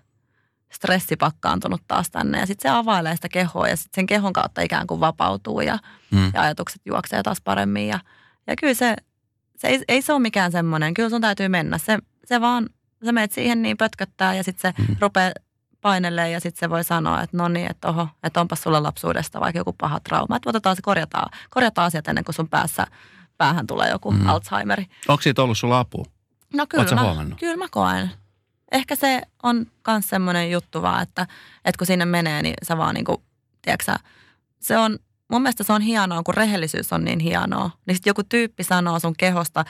stressi 0.72 1.16
pakkaantunut 1.16 1.82
taas 1.88 2.10
tänne. 2.10 2.40
Ja 2.40 2.46
sitten 2.46 2.72
se 2.72 2.76
availee 2.78 3.16
sitä 3.16 3.30
kehoa 3.30 3.68
ja 3.68 3.76
sitten 3.76 3.96
sen 3.96 4.06
kehon 4.06 4.34
kautta 4.34 4.62
ikään 4.62 4.88
kuin 4.88 5.00
vapautuu 5.00 5.62
ja, 5.62 5.78
mm. 6.12 6.32
ja 6.34 6.42
ajatukset 6.42 6.82
juoksee 6.86 7.24
taas 7.24 7.42
paremmin. 7.42 7.88
Ja, 7.88 8.00
ja 8.48 8.56
kyllä 8.56 8.74
se, 8.74 8.96
se 9.58 9.68
ei, 9.68 9.84
ei 9.88 10.02
se 10.02 10.14
ole 10.14 10.22
mikään 10.22 10.52
semmoinen, 10.52 10.94
kyllä 10.94 11.10
sun 11.10 11.22
täytyy 11.22 11.48
mennä. 11.48 11.78
Se, 11.78 11.98
se 12.26 12.42
vaan, 12.42 12.70
sä 13.06 13.12
meet 13.12 13.32
siihen 13.32 13.62
niin 13.62 13.78
pötköttää 13.78 14.36
ja 14.36 14.44
sitten 14.44 14.74
se 14.74 14.82
mm. 14.82 14.96
rupeaa 15.00 15.32
painelee 15.82 16.30
ja 16.30 16.40
sitten 16.40 16.60
se 16.60 16.70
voi 16.70 16.84
sanoa, 16.84 17.22
että 17.22 17.38
no 17.38 17.48
niin, 17.48 17.72
että 17.72 17.88
oho, 17.88 18.08
että 18.24 18.42
onpas 18.42 18.62
sulla 18.62 18.84
lapsuudesta 18.84 19.40
vaikka 19.40 19.60
joku 19.60 19.74
paha 19.74 20.00
trauma. 20.00 20.36
Että 20.36 20.50
otetaan 20.50 20.76
se, 20.76 20.82
korjataan, 20.82 21.30
korjataan 21.50 21.88
asiat 21.88 22.08
ennen 22.08 22.24
kuin 22.24 22.36
sun 22.36 22.50
päässä, 22.50 22.88
päähän 23.38 23.68
tulee 23.68 23.90
joku 23.90 24.12
mm. 24.12 24.30
Alzheimeri. 24.30 24.86
Onko 25.08 25.22
siitä 25.22 25.44
ollut 25.44 25.58
sulla 25.58 25.80
apua? 25.80 26.06
No 26.54 26.66
kyllä, 26.68 26.96
mä, 26.96 27.36
kyllä 27.40 27.58
mä 27.58 27.68
koen. 27.72 28.12
Ehkä 28.72 28.96
se 28.96 29.22
on 29.44 29.66
myös 29.88 30.10
semmoinen 30.10 30.52
juttu 30.52 30.82
vaan, 30.82 31.04
että, 31.04 31.28
että 31.66 31.78
kun 31.78 31.88
sinne 31.88 32.06
menee, 32.06 32.42
niin 32.42 32.54
sä 32.64 32.78
vaan 32.78 32.96
niin 32.96 33.06
kuin, 33.06 33.18
tiedätkö 33.62 33.94
se 34.60 34.78
on, 34.78 35.00
mun 35.32 35.42
mielestä 35.42 35.64
se 35.64 35.74
on 35.74 35.82
hienoa, 35.82 36.24
kun 36.24 36.34
rehellisyys 36.34 36.94
on 36.94 37.06
niin 37.06 37.20
hienoa. 37.20 37.72
Niin 37.86 37.96
sitten 37.96 38.10
joku 38.10 38.24
tyyppi 38.24 38.64
sanoo 38.64 39.00
sun 39.00 39.16
kehosta 39.18 39.66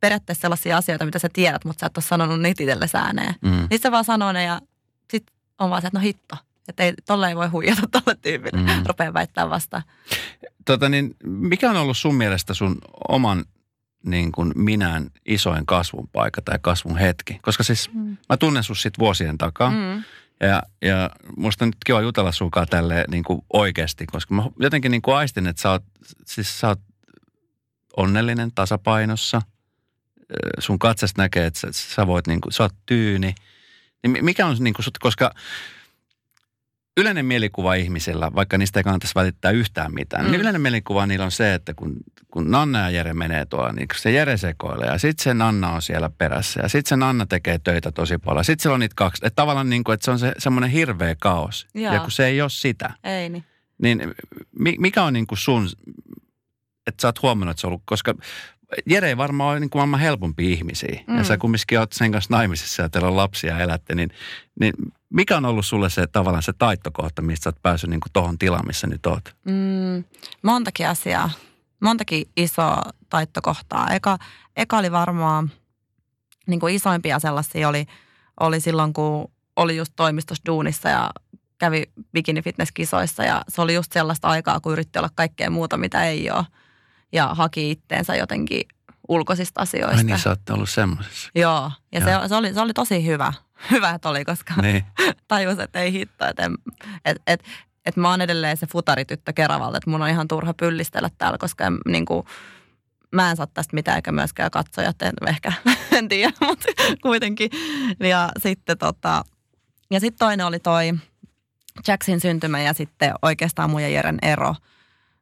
periaatteessa 0.00 0.40
sellaisia 0.40 0.76
asioita, 0.76 1.04
mitä 1.04 1.18
sä 1.18 1.28
tiedät, 1.32 1.64
mutta 1.64 1.80
sä 1.80 1.86
et 1.86 1.96
ole 1.96 2.04
sanonut 2.04 2.40
niitä 2.40 2.62
itselle 2.62 2.88
sääneen. 2.88 3.34
Mm. 3.40 3.66
Niin 3.70 3.80
se 3.80 3.90
vaan 3.90 4.04
sanoo 4.04 4.32
ne 4.32 4.44
ja 4.44 4.60
sitten 5.10 5.36
on 5.58 5.70
vaan 5.70 5.82
se, 5.82 5.88
että 5.88 5.98
no 5.98 6.02
hitto. 6.02 6.36
Että 6.68 6.82
ei, 6.82 6.94
tolle 7.06 7.28
ei 7.28 7.36
voi 7.36 7.48
huijata 7.48 7.82
tolle 7.90 8.18
tyypille, 8.22 8.62
mm. 8.62 8.86
rupeaa 8.86 9.14
väittää 9.14 9.50
vasta. 9.50 9.82
Tota 10.64 10.88
niin, 10.88 11.16
mikä 11.24 11.70
on 11.70 11.76
ollut 11.76 11.98
sun 11.98 12.14
mielestä 12.14 12.54
sun 12.54 12.76
oman 13.08 13.44
niin 14.04 14.32
kuin 14.32 14.52
minän 14.54 15.10
isoin 15.26 15.66
kasvun 15.66 16.08
paikka 16.12 16.42
tai 16.42 16.58
kasvun 16.62 16.98
hetki. 16.98 17.38
Koska 17.42 17.62
siis 17.62 17.90
mm. 17.94 18.16
mä 18.28 18.36
tunnen 18.36 18.64
sut 18.64 18.78
sit 18.78 18.98
vuosien 18.98 19.38
takaa. 19.38 19.70
Mm. 19.70 20.04
Ja, 20.40 20.62
ja 20.82 21.10
musta 21.36 21.64
on 21.64 21.68
nyt 21.68 21.76
kiva 21.86 22.00
jutella 22.00 22.32
sunkaan 22.32 22.66
tälle 22.70 23.04
niin 23.10 23.24
kuin 23.24 23.40
oikeasti, 23.52 24.06
koska 24.06 24.34
mä 24.34 24.42
jotenkin 24.60 24.90
niin 24.90 25.02
kuin 25.02 25.16
aistin, 25.16 25.46
että 25.46 25.62
sä 25.62 25.70
oot, 25.70 25.84
siis 26.26 26.60
sä 26.60 26.68
oot 26.68 26.80
onnellinen, 27.96 28.52
tasapainossa. 28.54 29.42
Sun 30.58 30.78
katsesta 30.78 31.22
näkee, 31.22 31.46
että 31.46 31.60
sä, 31.60 31.68
sä 31.72 32.06
voit 32.06 32.26
niin 32.26 32.40
kuin, 32.40 32.52
sä 32.52 32.62
oot 32.62 32.74
tyyni. 32.86 33.34
Niin 34.02 34.24
mikä 34.24 34.46
on 34.46 34.56
niin 34.60 34.74
kuin 34.74 34.84
sut, 34.84 34.98
koska 34.98 35.34
yleinen 36.96 37.26
mielikuva 37.26 37.74
ihmisellä, 37.74 38.30
vaikka 38.34 38.58
niistä 38.58 38.80
ei 38.80 38.84
kannattaisi 38.84 39.14
välittää 39.14 39.50
yhtään 39.50 39.94
mitään, 39.94 40.22
niin 40.22 40.28
mm. 40.28 40.32
niin 40.32 40.40
yleinen 40.40 40.60
mielikuva 40.60 41.06
niillä 41.06 41.24
on 41.24 41.30
se, 41.30 41.54
että 41.54 41.74
kun, 41.74 41.96
kun 42.30 42.50
Nanna 42.50 42.78
ja 42.78 42.90
Jere 42.90 43.14
menee 43.14 43.46
tuolla, 43.46 43.72
niin 43.72 43.88
se 43.96 44.10
Jere 44.10 44.36
sekoilee 44.36 44.88
ja 44.88 44.98
sitten 44.98 45.24
se 45.24 45.34
Nanna 45.34 45.72
on 45.72 45.82
siellä 45.82 46.10
perässä 46.18 46.60
ja 46.60 46.68
sitten 46.68 46.88
se 46.88 46.96
Nanna 46.96 47.26
tekee 47.26 47.58
töitä 47.58 47.92
tosi 47.92 48.18
paljon. 48.18 48.44
Sitten 48.44 48.62
siellä 48.62 48.74
on 48.74 48.80
niitä 48.80 48.94
kaksi, 48.96 49.26
että 49.26 49.36
tavallaan 49.36 49.70
niin 49.70 49.84
kuin, 49.84 49.94
että 49.94 50.04
se 50.04 50.10
on 50.10 50.18
se 50.18 50.32
semmoinen 50.38 50.70
hirveä 50.70 51.14
kaos 51.14 51.66
Joo. 51.74 51.94
ja 51.94 52.00
kun 52.00 52.10
se 52.10 52.26
ei 52.26 52.42
ole 52.42 52.50
sitä. 52.50 52.94
Ei 53.04 53.28
niin. 53.28 53.44
Niin 53.82 54.14
mikä 54.78 55.02
on 55.02 55.12
niin 55.12 55.26
kuin 55.26 55.38
sun, 55.38 55.68
että 56.86 57.02
sä 57.02 57.08
oot 57.08 57.22
huomannut, 57.22 57.50
että 57.50 57.60
se 57.60 57.66
on 57.66 57.68
ollut, 57.68 57.82
koska 57.84 58.14
Jere 58.86 59.08
ei 59.08 59.16
varmaan 59.16 59.50
ole 59.50 59.60
niin 59.60 59.70
kuin 59.70 59.78
maailman 59.80 60.00
helpompi 60.00 60.52
ihmisiä. 60.52 61.00
Mm. 61.06 61.18
Ja 61.18 61.24
sä 61.24 61.38
kumminkin 61.38 61.78
oot 61.78 61.92
sen 61.92 62.12
kanssa 62.12 62.34
naimisissa 62.34 62.82
ja 62.82 62.88
teillä 62.88 63.08
on 63.08 63.16
lapsia 63.16 63.54
ja 63.54 63.60
elätte, 63.60 63.94
niin, 63.94 64.10
niin 64.60 64.74
mikä 65.10 65.36
on 65.36 65.44
ollut 65.44 65.66
sulle 65.66 65.90
se 65.90 66.06
tavallaan 66.06 66.42
se 66.42 66.52
taittokohta, 66.52 67.22
mistä 67.22 67.44
sä 67.44 67.48
oot 67.48 67.62
päässyt 67.62 67.90
niin 67.90 68.00
kuin 68.00 68.12
tohon 68.12 68.38
tilaan, 68.38 68.66
missä 68.66 68.86
nyt 68.86 69.06
oot? 69.06 69.34
Mm, 69.44 70.04
montakin 70.42 70.88
asiaa. 70.88 71.30
montakin 71.80 72.24
isoa 72.36 72.82
taittokohtaa. 73.08 73.88
Eka, 73.90 74.18
eka 74.56 74.78
oli 74.78 74.92
varmaan, 74.92 75.50
niin 76.46 76.60
kuin 76.60 76.74
isoimpia 76.74 77.18
sellaisia 77.18 77.68
oli, 77.68 77.86
oli 78.40 78.60
silloin, 78.60 78.92
kun 78.92 79.30
oli 79.56 79.76
just 79.76 79.92
toimistossa 79.96 80.42
duunissa 80.46 80.88
ja 80.88 81.10
kävi 81.58 81.84
bikini 82.12 82.42
fitness 82.42 82.72
kisoissa 82.72 83.24
ja 83.24 83.42
se 83.48 83.60
oli 83.60 83.74
just 83.74 83.92
sellaista 83.92 84.28
aikaa, 84.28 84.60
kun 84.60 84.72
yritti 84.72 84.98
olla 84.98 85.10
kaikkea 85.14 85.50
muuta, 85.50 85.76
mitä 85.76 86.04
ei 86.04 86.30
ole. 86.30 86.44
Ja 87.12 87.34
haki 87.34 87.70
itteensä 87.70 88.16
jotenkin 88.16 88.62
ulkoisista 89.08 89.60
asioista. 89.60 89.96
Ai 89.96 90.04
niin, 90.04 90.18
sä 90.18 90.30
olette 90.30 90.52
ollut 90.52 90.70
semmoisessa. 90.70 91.30
Joo, 91.34 91.70
ja 91.92 92.00
se, 92.00 92.28
se, 92.28 92.34
oli, 92.34 92.54
se 92.54 92.60
oli 92.60 92.72
tosi 92.72 93.06
hyvä. 93.06 93.32
Hyvä, 93.70 93.90
että 93.90 94.08
oli, 94.08 94.24
koska 94.24 94.54
Niin. 94.62 94.84
tajus, 95.28 95.58
että 95.58 95.80
ei 95.80 95.92
hitto. 95.92 96.26
Että 96.26 96.44
en- 96.44 96.54
et, 97.04 97.22
et, 97.26 97.42
et 97.86 97.96
mä 97.96 98.10
oon 98.10 98.20
edelleen 98.20 98.56
se 98.56 98.66
futarityttö 98.66 99.32
Keravalta, 99.32 99.76
että 99.76 99.90
mun 99.90 100.02
on 100.02 100.08
ihan 100.08 100.28
turha 100.28 100.54
pyllistellä 100.54 101.10
täällä, 101.18 101.38
koska 101.38 101.64
en, 101.66 101.78
niin 101.88 102.04
kuin, 102.04 102.26
mä 103.12 103.30
en 103.30 103.36
saa 103.36 103.46
tästä 103.46 103.74
mitään, 103.74 103.96
eikä 103.96 104.12
myöskään 104.12 104.50
katsojat, 104.50 105.02
en, 105.02 105.12
ehkä, 105.28 105.52
en 105.98 106.08
tiedä, 106.08 106.32
mutta 106.40 106.66
kuitenkin. 107.02 107.50
Ja 108.00 108.28
sitten 108.38 108.78
tota, 108.78 109.24
ja 109.90 110.00
sitten 110.00 110.18
toinen 110.18 110.46
oli 110.46 110.58
toi 110.58 110.92
Jacksin 111.88 112.20
syntymä 112.20 112.60
ja 112.60 112.72
sitten 112.72 113.14
oikeastaan 113.22 113.70
mun 113.70 113.82
ja 113.82 113.88
Jeren 113.88 114.18
ero. 114.22 114.54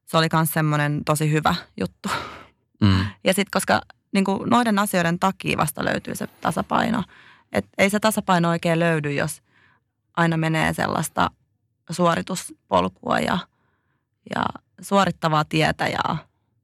Se 0.08 0.16
oli 0.16 0.26
myös 0.32 0.52
semmoinen 0.52 1.04
tosi 1.04 1.30
hyvä 1.32 1.54
juttu. 1.80 2.08
Mm. 2.80 3.06
Ja 3.24 3.34
sitten 3.34 3.50
koska 3.52 3.80
niin 4.12 4.24
kuin 4.24 4.50
noiden 4.50 4.78
asioiden 4.78 5.18
takia 5.18 5.58
vasta 5.58 5.84
löytyy 5.84 6.14
se 6.14 6.26
tasapaino. 6.26 7.02
Et 7.52 7.66
ei 7.78 7.90
se 7.90 8.00
tasapaino 8.00 8.48
oikein 8.48 8.78
löydy, 8.78 9.12
jos 9.12 9.42
aina 10.16 10.36
menee 10.36 10.72
sellaista 10.74 11.30
suorituspolkua 11.90 13.18
ja, 13.18 13.38
ja 14.34 14.44
suorittavaa 14.80 15.44
tietä 15.44 15.88
ja 15.88 16.16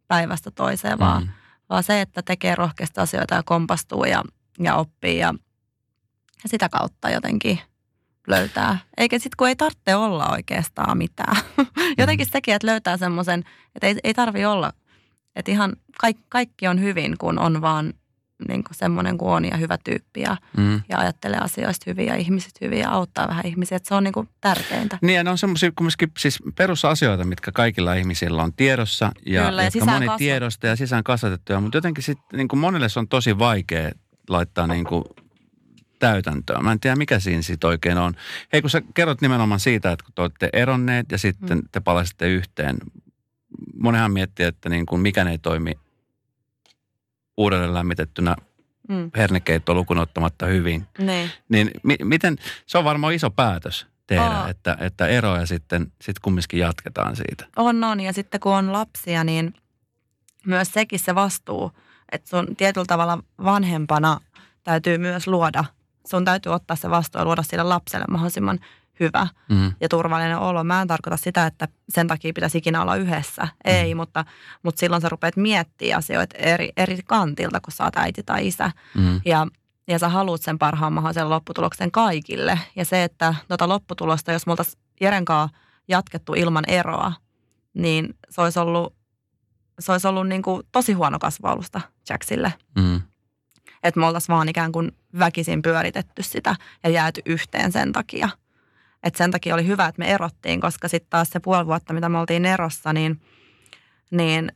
päivästä 0.09 0.51
toiseen, 0.51 0.99
vaan, 0.99 1.23
Mm. 1.23 1.29
vaan 1.71 1.83
se, 1.83 2.01
että 2.01 2.23
tekee 2.23 2.55
rohkeasti 2.55 3.01
asioita 3.01 3.35
ja 3.35 3.43
kompastuu 3.43 4.05
ja, 4.05 4.23
ja 4.59 4.75
oppii 4.77 5.19
ja, 5.19 5.35
ja 6.43 6.49
sitä 6.49 6.69
kautta 6.69 7.11
jotenkin 7.11 7.61
löytää. 8.29 8.79
Eikä 8.97 9.19
sitten 9.19 9.37
kun 9.39 9.49
ei 9.49 9.57
tarvitse 9.57 9.95
olla 9.95 10.29
oikeastaan 10.31 10.99
mitään. 10.99 11.37
Jotenkin 11.99 12.27
sekin, 12.27 12.55
että 12.55 12.67
löytää 12.67 12.97
semmoisen, 12.97 13.45
että 13.75 13.87
ei, 13.87 13.97
ei 14.05 14.15
tarvi 14.15 14.45
olla, 14.45 14.73
että 15.37 15.51
ihan 15.51 15.73
kaikki, 16.01 16.23
kaikki 16.29 16.67
on 16.69 16.81
hyvin, 16.81 17.19
kun 17.19 17.39
on 17.39 17.61
vaan 17.61 17.93
niin 18.49 18.65
kuin 18.65 18.75
semmoinen 18.75 19.19
kuin 19.19 19.31
on 19.33 19.45
ja 19.45 19.57
hyvä 19.57 19.79
tyyppi 19.85 20.21
ja, 20.21 20.37
Mm. 20.57 20.83
ja 20.89 20.99
ajattelee 20.99 21.39
asioista 21.39 21.85
hyvin 21.91 22.07
ja 22.07 22.15
ihmiset 22.15 22.53
hyvin 22.61 22.79
ja 22.79 22.91
auttaa 22.91 23.29
vähän 23.29 23.47
ihmisiä. 23.47 23.77
Että 23.77 23.89
se 23.89 23.95
on 23.95 24.05
niin 24.05 24.13
kuin 24.15 24.29
tärkeintä. 24.41 24.99
Niin 25.03 25.17
ja 25.17 25.25
ne 25.25 25.31
on 25.31 25.39
semmoisia 25.39 25.73
kumminkin 25.77 26.13
siis 26.19 26.39
perusasioita, 26.57 27.25
mitkä 27.25 27.53
kaikilla 27.53 27.95
ihmisillä 27.95 28.43
on 28.43 28.53
tiedossa 28.53 29.13
ja, 29.27 29.45
Kyllä, 29.47 29.63
ja 29.63 29.67
jotka 29.67 29.81
sisään 29.81 29.97
moni 29.97 30.07
kasvat- 30.07 30.19
tiedosta 30.19 30.67
ja 30.67 30.77
sisään 30.77 31.05
kasvatettuja, 31.05 31.61
mutta 31.61 31.77
jotenkin 31.79 32.05
sitten 32.05 32.37
niin 32.39 32.49
kuin 32.49 32.61
monelle 32.61 32.89
se 32.89 32.99
on 32.99 33.09
tosi 33.09 33.39
vaikea 33.39 33.91
laittaa 34.29 34.67
niin 34.67 34.85
kuin 34.85 35.05
täytäntöön. 35.99 36.65
Mä 36.65 36.73
en 36.73 36.81
tiedä, 36.81 36.97
mikä 36.97 37.19
siinä 37.19 37.43
sitten 37.43 37.69
oikein 37.69 37.99
on. 37.99 38.15
Hei, 38.53 38.61
kun 38.61 38.71
sä 38.71 38.83
kerrot 38.95 39.21
nimenomaan 39.21 39.61
siitä, 39.61 39.93
että 39.93 40.05
kun 40.05 40.13
te 40.15 40.23
olette 40.23 40.49
eronneet 40.53 41.13
ja 41.13 41.19
sitten 41.19 41.63
te 41.73 41.81
palasitte 41.81 42.29
yhteen. 42.29 42.77
Monihan 43.81 44.13
miettii, 44.13 44.47
että 44.47 44.69
niin 44.69 44.87
kuin 44.87 45.01
mikään 45.01 45.29
ei 45.29 45.39
toimi 45.39 45.73
uudelleen 47.37 47.75
lämmitettynä 47.75 48.37
Mm. 48.89 49.11
hernekeitto 49.17 49.75
lukuun 49.75 49.99
ottamatta 49.99 50.47
hyvin. 50.47 50.87
Niin. 50.99 51.31
Niin 51.49 51.71
mi- 51.83 51.97
miten, 52.05 52.37
se 52.67 52.79
on 52.79 52.85
varmaan 52.85 53.15
iso 53.15 53.31
päätös 53.31 53.87
tehdä, 54.07 54.23
Aa. 54.25 54.49
että, 54.49 54.77
että 54.81 55.07
ero 55.07 55.37
ja 55.37 55.47
sitten 55.47 55.93
sit 56.03 56.19
kumminkin 56.19 56.61
jatketaan 56.61 57.17
siitä. 57.17 57.47
On, 57.57 57.85
on. 57.85 58.01
Ja 58.01 58.13
sitten 58.13 58.41
kun 58.41 58.53
on 58.53 58.73
lapsia, 58.73 59.25
niin 59.25 59.55
myös 60.47 60.73
sekin 60.73 60.99
se 60.99 61.15
vastuu, 61.15 61.73
että 62.13 62.29
sun 62.29 62.57
tietyllä 62.57 62.85
tavalla 62.87 63.19
vanhempana 63.45 64.21
täytyy 64.65 64.99
myös 64.99 65.27
luoda, 65.27 65.65
sun 66.07 66.25
täytyy 66.25 66.53
ottaa 66.53 66.77
se 66.77 66.91
vastuu 66.91 67.19
ja 67.21 67.25
luoda 67.25 67.43
sille 67.43 67.63
lapselle 67.63 68.05
mahdollisimman 68.11 68.59
hyvä 69.01 69.27
Mm. 69.49 69.73
ja 69.81 69.89
turvallinen 69.89 70.39
olo. 70.39 70.65
Mä 70.65 70.83
en 70.83 70.89
tarkoita 70.89 71.17
sitä, 71.17 71.47
että 71.47 71.69
sen 71.89 72.07
takia 72.09 72.33
pitäisi 72.33 72.59
ikinä 72.59 72.83
olla 72.83 72.97
yhdessä. 72.97 73.49
Ei, 73.65 73.95
mutta, 73.95 74.25
mutta 74.63 74.79
silloin 74.79 75.03
sä 75.03 75.09
rupeat 75.09 75.37
miettimään 75.37 75.99
asioita 75.99 76.37
eri, 76.39 76.73
eri 76.77 76.99
kantilta, 77.05 77.61
kun 77.61 77.73
sä 77.73 77.85
oot 77.85 77.97
äiti 77.97 78.23
tai 78.23 78.47
isä. 78.47 78.71
Mm. 78.95 79.21
Ja, 79.25 79.47
ja 79.89 79.99
sä 79.99 80.09
haluat 80.09 80.43
sen 80.43 80.59
parhaan 80.59 80.93
mahdollisen 80.93 81.31
lopputuloksen 81.31 81.91
kaikille. 81.91 82.59
Ja 82.77 82.85
se, 82.85 83.05
että 83.05 83.35
tota 83.49 83.69
lopputulosta, 83.69 84.33
jos 84.33 84.47
me 84.47 84.53
oltaisiin 84.53 84.81
Jeren 85.01 85.25
jatkettu 85.89 86.35
ilman 86.35 86.65
eroa, 86.69 87.13
niin 87.75 88.15
se 88.31 88.41
olisi 88.41 88.59
ollut, 88.59 88.95
se 89.79 89.93
olisi 89.93 90.09
ollut 90.09 90.29
niin 90.29 90.43
kuin 90.43 90.63
tosi 90.73 90.93
huono 90.93 91.19
kasvualusta 91.19 91.81
Jacksille. 92.09 92.55
Mm. 92.79 93.03
Että 93.83 94.01
me 94.01 94.07
oltaisiin 94.07 94.35
vaan 94.35 94.49
ikään 94.49 94.73
kuin 94.73 94.93
väkisin 95.19 95.63
pyöritetty 95.63 96.23
sitä 96.23 96.57
ja 96.85 96.91
jääty 96.91 97.21
yhteen 97.27 97.73
sen 97.73 97.93
takia. 97.93 98.29
Että 99.03 99.19
sen 99.19 99.31
takia 99.31 99.55
oli 99.55 99.67
hyvä, 99.67 99.87
että 99.87 99.99
me 99.99 100.11
erottiin, 100.11 100.61
koska 100.61 100.89
sitten 100.89 101.11
taas 101.11 101.31
se 101.31 101.41
puoli 101.41 101.67
vuotta, 101.67 101.93
mitä 101.93 102.09
me 102.09 102.19
oltiin 102.19 102.47
erossa, 102.47 102.93
niin, 102.93 103.21
niin 104.11 104.53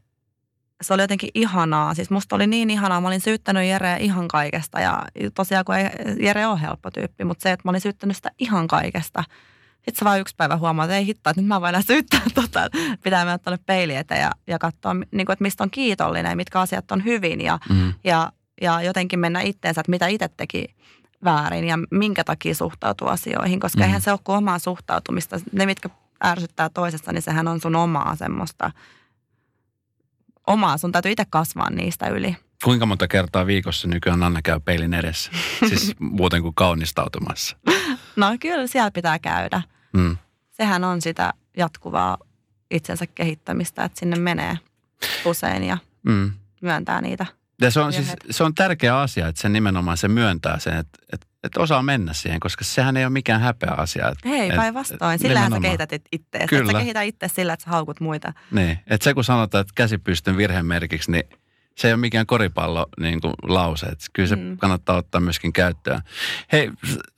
se 0.82 0.94
oli 0.94 1.02
jotenkin 1.02 1.30
ihanaa. 1.34 1.94
Siis 1.94 2.10
musta 2.10 2.36
oli 2.36 2.46
niin 2.46 2.70
ihanaa. 2.70 3.00
Mä 3.00 3.08
olin 3.08 3.20
syyttänyt 3.20 3.68
Jereä 3.68 3.96
ihan 3.96 4.28
kaikesta 4.28 4.80
ja 4.80 5.02
tosiaan 5.34 5.64
kun 5.64 5.74
ei, 5.74 5.86
Jere 6.20 6.46
on 6.46 6.58
helppo 6.60 6.90
tyyppi, 6.90 7.24
mutta 7.24 7.42
se, 7.42 7.52
että 7.52 7.68
mä 7.68 7.70
olin 7.70 7.80
syyttänyt 7.80 8.16
sitä 8.16 8.30
ihan 8.38 8.68
kaikesta. 8.68 9.24
Sitten 9.76 9.94
sä 9.98 10.04
vaan 10.04 10.20
yksi 10.20 10.34
päivä 10.36 10.56
huomaa, 10.56 10.84
että 10.84 10.96
ei 10.96 11.06
hittoa, 11.06 11.30
että 11.30 11.40
nyt 11.40 11.48
mä 11.48 11.54
en 11.54 11.60
voi 11.60 11.68
enää 11.68 11.82
syyttää 11.82 12.20
tota. 12.34 12.68
Pitää 13.02 13.24
mennä 13.24 13.38
tuonne 13.38 13.58
peiliin 13.66 13.98
eteen 13.98 14.20
ja, 14.20 14.30
ja 14.46 14.58
katsoa, 14.58 14.94
niin 14.94 15.26
kuin, 15.26 15.32
että 15.32 15.42
mistä 15.42 15.64
on 15.64 15.70
kiitollinen 15.70 16.30
ja 16.30 16.36
mitkä 16.36 16.60
asiat 16.60 16.92
on 16.92 17.04
hyvin. 17.04 17.40
Ja, 17.40 17.58
Mm. 17.70 17.94
ja, 18.04 18.32
ja 18.60 18.82
jotenkin 18.82 19.18
mennä 19.18 19.40
itteensä, 19.40 19.80
että 19.80 19.90
mitä 19.90 20.06
itse 20.06 20.28
teki 20.36 20.64
väärin 21.24 21.64
ja 21.64 21.78
minkä 21.90 22.24
takia 22.24 22.54
suhtautuu 22.54 23.08
asioihin, 23.08 23.60
koska 23.60 23.78
Mm. 23.78 23.84
eihän 23.84 24.00
se 24.00 24.10
ole 24.10 24.18
kuin 24.24 24.36
omaa 24.36 24.58
suhtautumista. 24.58 25.40
Ne, 25.52 25.66
mitkä 25.66 25.88
ärsyttää 26.24 26.68
toisessa, 26.68 27.12
niin 27.12 27.22
sehän 27.22 27.48
on 27.48 27.60
sun 27.60 27.76
omaa 27.76 28.16
semmoista, 28.16 28.70
omaa, 30.46 30.78
sun 30.78 30.92
täytyy 30.92 31.12
itse 31.12 31.24
kasvaa 31.30 31.70
niistä 31.70 32.08
yli. 32.08 32.36
Kuinka 32.64 32.86
monta 32.86 33.08
kertaa 33.08 33.46
viikossa 33.46 33.88
nykyään 33.88 34.22
Anna 34.22 34.42
käy 34.42 34.60
peilin 34.60 34.94
edessä? 34.94 35.30
Siis 35.68 35.94
muuten 35.98 36.42
kuin 36.42 36.54
kaunistautumassa. 36.54 37.56
No 38.16 38.26
kyllä 38.40 38.66
siellä 38.66 38.90
pitää 38.90 39.18
käydä. 39.18 39.62
Mm. 39.92 40.16
Sehän 40.50 40.84
on 40.84 41.02
sitä 41.02 41.32
jatkuvaa 41.56 42.18
itsensä 42.70 43.06
kehittämistä, 43.06 43.84
että 43.84 43.98
sinne 44.00 44.16
menee 44.18 44.58
usein 45.24 45.64
ja 45.64 45.78
Mm. 46.02 46.32
myöntää 46.62 47.00
niitä. 47.00 47.26
Ja 47.62 47.70
se 47.70 47.80
on, 47.80 47.92
siis, 47.92 48.12
se 48.30 48.44
on 48.44 48.54
tärkeä 48.54 48.98
asia, 49.00 49.28
että 49.28 49.40
se 49.40 49.48
nimenomaan 49.48 49.96
se 49.96 50.08
myöntää 50.08 50.58
sen, 50.58 50.76
että, 50.76 50.98
että, 51.12 51.26
että 51.44 51.60
osaa 51.60 51.82
mennä 51.82 52.12
siihen, 52.12 52.40
koska 52.40 52.64
sehän 52.64 52.96
ei 52.96 53.04
ole 53.04 53.10
mikään 53.12 53.40
häpeä 53.40 53.70
asia. 53.76 54.08
Että, 54.08 54.28
Hei, 54.28 54.50
päinvastoin. 54.56 55.14
et 55.14 55.20
Sillähän 55.20 55.52
sä 55.52 55.60
kehität 55.60 55.92
it- 55.92 56.08
ittees. 56.12 56.42
Et 56.44 56.48
Kyllä. 56.50 56.72
sä 56.72 56.78
kehitä 56.78 57.02
itse 57.02 57.28
sillä, 57.28 57.52
että 57.52 57.64
sä 57.64 57.70
haukut 57.70 58.00
muita. 58.00 58.32
Niin, 58.50 58.78
että 58.86 59.04
se 59.04 59.14
kun 59.14 59.24
sanotaan, 59.24 59.60
että 59.60 59.72
käsipystyn 59.74 60.36
virhemerkiksi, 60.36 61.10
niin 61.10 61.24
se 61.76 61.88
ei 61.88 61.92
ole 61.94 62.00
mikään 62.00 62.26
koripallo 62.26 62.86
niin 63.00 63.20
kuin 63.20 63.34
lause. 63.42 63.86
Että 63.86 64.04
kyllä 64.12 64.28
se 64.28 64.36
mm. 64.36 64.56
Kannattaa 64.58 64.96
ottaa 64.96 65.20
myöskin 65.20 65.52
käyttöön. 65.52 66.00
Hei, 66.52 66.70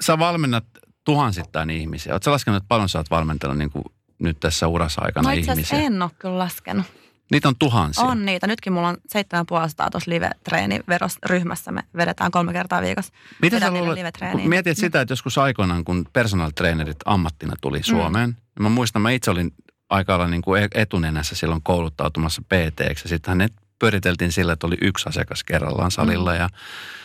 sä 0.02 0.18
valmennat 0.18 0.64
tuhansittain 1.04 1.70
ihmisiä. 1.70 2.12
Oletko 2.14 2.30
laskenut, 2.30 2.56
että 2.56 2.68
paljon 2.68 2.88
sä 2.88 2.98
oot 2.98 3.10
valmentanut 3.10 3.58
niin 3.58 3.70
kuin 3.70 3.84
nyt 4.18 4.40
tässä 4.40 4.66
urassa 4.68 5.02
aikana 5.04 5.28
No 5.28 5.34
itse 5.34 5.52
ihmisiä? 5.52 5.78
en 5.78 6.02
ole 6.02 6.10
kyllä 6.18 6.38
laskenut. 6.38 6.86
Niitä 7.30 7.48
on 7.48 7.54
tuhansia. 7.58 8.04
On 8.04 8.26
niitä. 8.26 8.46
Nytkin 8.46 8.72
mulla 8.72 8.88
on 8.88 8.96
7500 9.08 9.90
tuossa 9.90 10.10
live-treeniryhmässä. 10.10 11.72
Me 11.72 11.82
vedetään 11.96 12.30
kolme 12.30 12.52
kertaa 12.52 12.82
viikossa. 12.82 13.12
Mitä 13.42 13.60
sä 13.60 13.70
luulet, 13.70 13.98
kun 14.32 14.48
mietit 14.48 14.78
sitä, 14.78 15.00
että 15.00 15.12
joskus 15.12 15.38
aikoinaan, 15.38 15.84
kun 15.84 16.06
personal 16.12 16.50
trainerit 16.54 16.96
ammattina 17.04 17.54
tuli 17.60 17.82
Suomeen, 17.82 18.30
mm. 18.30 18.62
mä 18.62 18.68
muistan, 18.68 19.02
mä 19.02 19.10
itse 19.10 19.30
olin 19.30 19.52
aika 19.90 20.12
lailla 20.12 20.30
niin 20.30 20.42
kuin 20.42 20.62
e- 20.62 20.68
etunenässä 20.74 21.34
silloin 21.34 21.62
kouluttautumassa 21.62 22.42
pt 22.42 22.80
ja 22.80 23.08
sittenhän 23.08 23.38
ne 23.38 23.48
pyöriteltiin 23.78 24.32
sillä, 24.32 24.52
että 24.52 24.66
oli 24.66 24.76
yksi 24.80 25.08
asiakas 25.08 25.44
kerrallaan 25.44 25.90
salilla 25.90 26.32
mm. 26.32 26.38
ja 26.38 26.48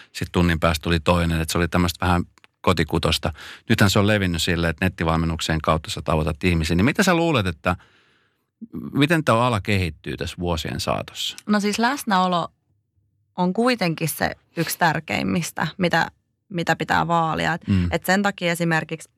sitten 0.06 0.32
tunnin 0.32 0.60
päästä 0.60 0.84
tuli 0.84 1.00
toinen, 1.00 1.42
että 1.42 1.52
se 1.52 1.58
oli 1.58 1.68
tämmöistä 1.68 2.06
vähän 2.06 2.24
kotikutosta. 2.62 3.34
Nythän 3.70 3.90
se 3.90 4.00
on 4.00 4.08
levinnyt 4.08 4.42
sille, 4.42 4.70
että 4.70 4.86
nettivalmennukseen 4.86 5.62
kautta 5.62 5.90
sä 5.90 6.02
tavoitat 6.02 6.44
ihmisiä. 6.44 6.76
Niin 6.76 6.86
mitä 6.86 7.04
sä 7.04 7.14
luulet, 7.14 7.48
että 7.48 7.76
miten 8.94 9.24
tämä 9.24 9.48
ala 9.48 9.62
kehittyy 9.62 10.18
tässä 10.18 10.36
vuosien 10.40 10.80
saatossa? 10.80 11.38
No 11.48 11.60
siis 11.60 11.80
läsnäolo 11.80 12.48
on 13.38 13.54
kuitenkin 13.54 14.10
se 14.10 14.32
yksi 14.58 14.78
tärkeimmistä, 14.80 15.68
mitä, 15.78 16.12
mitä 16.50 16.76
pitää 16.76 17.08
vaalia. 17.08 17.58
Mm. 17.68 17.88
et 17.92 18.06
sen 18.06 18.24
takia 18.24 18.52
esimerkiksi 18.52 19.10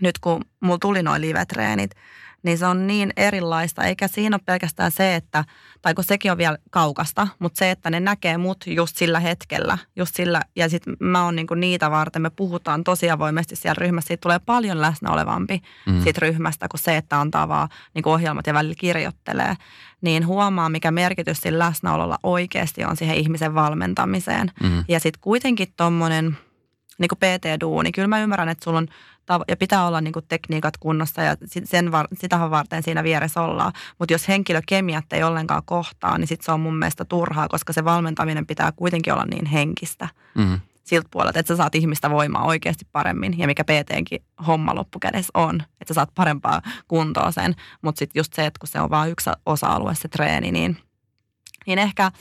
nyt 0.00 0.18
kun 0.18 0.44
mulla 0.60 0.78
tuli 0.80 1.02
noin 1.02 1.20
livetreenit, 1.22 1.90
niin 2.42 2.58
se 2.58 2.66
on 2.66 2.86
niin 2.86 3.12
erilaista. 3.16 3.84
Eikä 3.84 4.08
siinä 4.08 4.36
ole 4.36 4.42
pelkästään 4.46 4.90
se, 4.90 5.14
että, 5.14 5.44
tai 5.82 5.94
kun 5.94 6.04
sekin 6.04 6.32
on 6.32 6.38
vielä 6.38 6.58
kaukasta, 6.70 7.28
mutta 7.38 7.58
se, 7.58 7.70
että 7.70 7.90
ne 7.90 8.00
näkee 8.00 8.38
mut 8.38 8.64
just 8.66 8.96
sillä 8.96 9.20
hetkellä, 9.20 9.78
just 9.96 10.14
sillä, 10.14 10.42
ja 10.56 10.68
sitten 10.68 10.96
mä 11.00 11.24
oon 11.24 11.36
niinku 11.36 11.54
niitä 11.54 11.90
varten, 11.90 12.22
me 12.22 12.30
puhutaan 12.30 12.84
tosi 12.84 13.10
avoimesti 13.10 13.56
siellä 13.56 13.78
ryhmässä, 13.78 14.08
siitä 14.08 14.20
tulee 14.20 14.38
paljon 14.38 14.80
läsnä 14.80 15.10
olevampi 15.10 15.62
mm. 15.86 16.02
siitä 16.02 16.20
ryhmästä 16.20 16.68
kuin 16.68 16.80
se, 16.80 16.96
että 16.96 17.20
antaa 17.20 17.48
vaan 17.48 17.68
niinku 17.94 18.10
ohjelmat 18.10 18.46
ja 18.46 18.54
välillä 18.54 18.74
kirjoittelee, 18.78 19.54
niin 20.00 20.26
huomaa, 20.26 20.68
mikä 20.68 20.90
merkitys 20.90 21.40
sillä 21.40 21.64
läsnäololla 21.64 22.18
oikeasti 22.22 22.84
on 22.84 22.96
siihen 22.96 23.16
ihmisen 23.16 23.54
valmentamiseen. 23.54 24.50
Mm. 24.62 24.84
Ja 24.88 25.00
sitten 25.00 25.20
kuitenkin 25.20 25.68
tuommoinen 25.76 26.36
niin 26.98 27.08
kuin 27.08 27.18
PT-duuni, 27.18 27.92
kyllä 27.92 28.08
mä 28.08 28.20
ymmärrän, 28.20 28.48
että 28.48 28.64
sulla 28.64 28.78
on 28.78 28.88
ja 29.48 29.56
pitää 29.56 29.86
olla 29.86 30.00
niin 30.00 30.12
kuin 30.12 30.24
tekniikat 30.28 30.76
kunnossa 30.76 31.22
ja 31.22 31.36
sen 31.64 31.92
var, 31.92 32.08
sitähän 32.14 32.50
varten 32.50 32.82
siinä 32.82 33.04
vieressä 33.04 33.40
ollaan. 33.40 33.72
Mutta 33.98 34.14
jos 34.14 34.28
henkilökemiat 34.28 35.12
ei 35.12 35.22
ollenkaan 35.22 35.62
kohtaa, 35.64 36.18
niin 36.18 36.28
sit 36.28 36.42
se 36.42 36.52
on 36.52 36.60
mun 36.60 36.78
mielestä 36.78 37.04
turhaa, 37.04 37.48
koska 37.48 37.72
se 37.72 37.84
valmentaminen 37.84 38.46
pitää 38.46 38.72
kuitenkin 38.72 39.12
olla 39.12 39.24
niin 39.24 39.46
henkistä. 39.46 40.08
Mm. 40.34 40.60
Siltä 40.84 41.08
puolelta, 41.10 41.38
että 41.38 41.52
sä 41.52 41.56
saat 41.56 41.74
ihmistä 41.74 42.10
voimaa 42.10 42.44
oikeasti 42.44 42.86
paremmin 42.92 43.38
ja 43.38 43.46
mikä 43.46 43.64
PTnkin 43.64 44.22
homma 44.46 44.74
loppukädessä 44.74 45.30
on, 45.34 45.62
että 45.80 45.88
sä 45.88 45.94
saat 45.94 46.14
parempaa 46.14 46.62
kuntoa 46.88 47.30
sen. 47.30 47.54
Mutta 47.82 47.98
sitten 47.98 48.20
just 48.20 48.32
se, 48.32 48.46
että 48.46 48.58
kun 48.58 48.68
se 48.68 48.80
on 48.80 48.90
vain 48.90 49.10
yksi 49.10 49.30
osa-alue 49.46 49.94
se 49.94 50.08
treeni, 50.08 50.52
niin, 50.52 50.76
niin 51.66 51.78
ehkä 51.78 52.12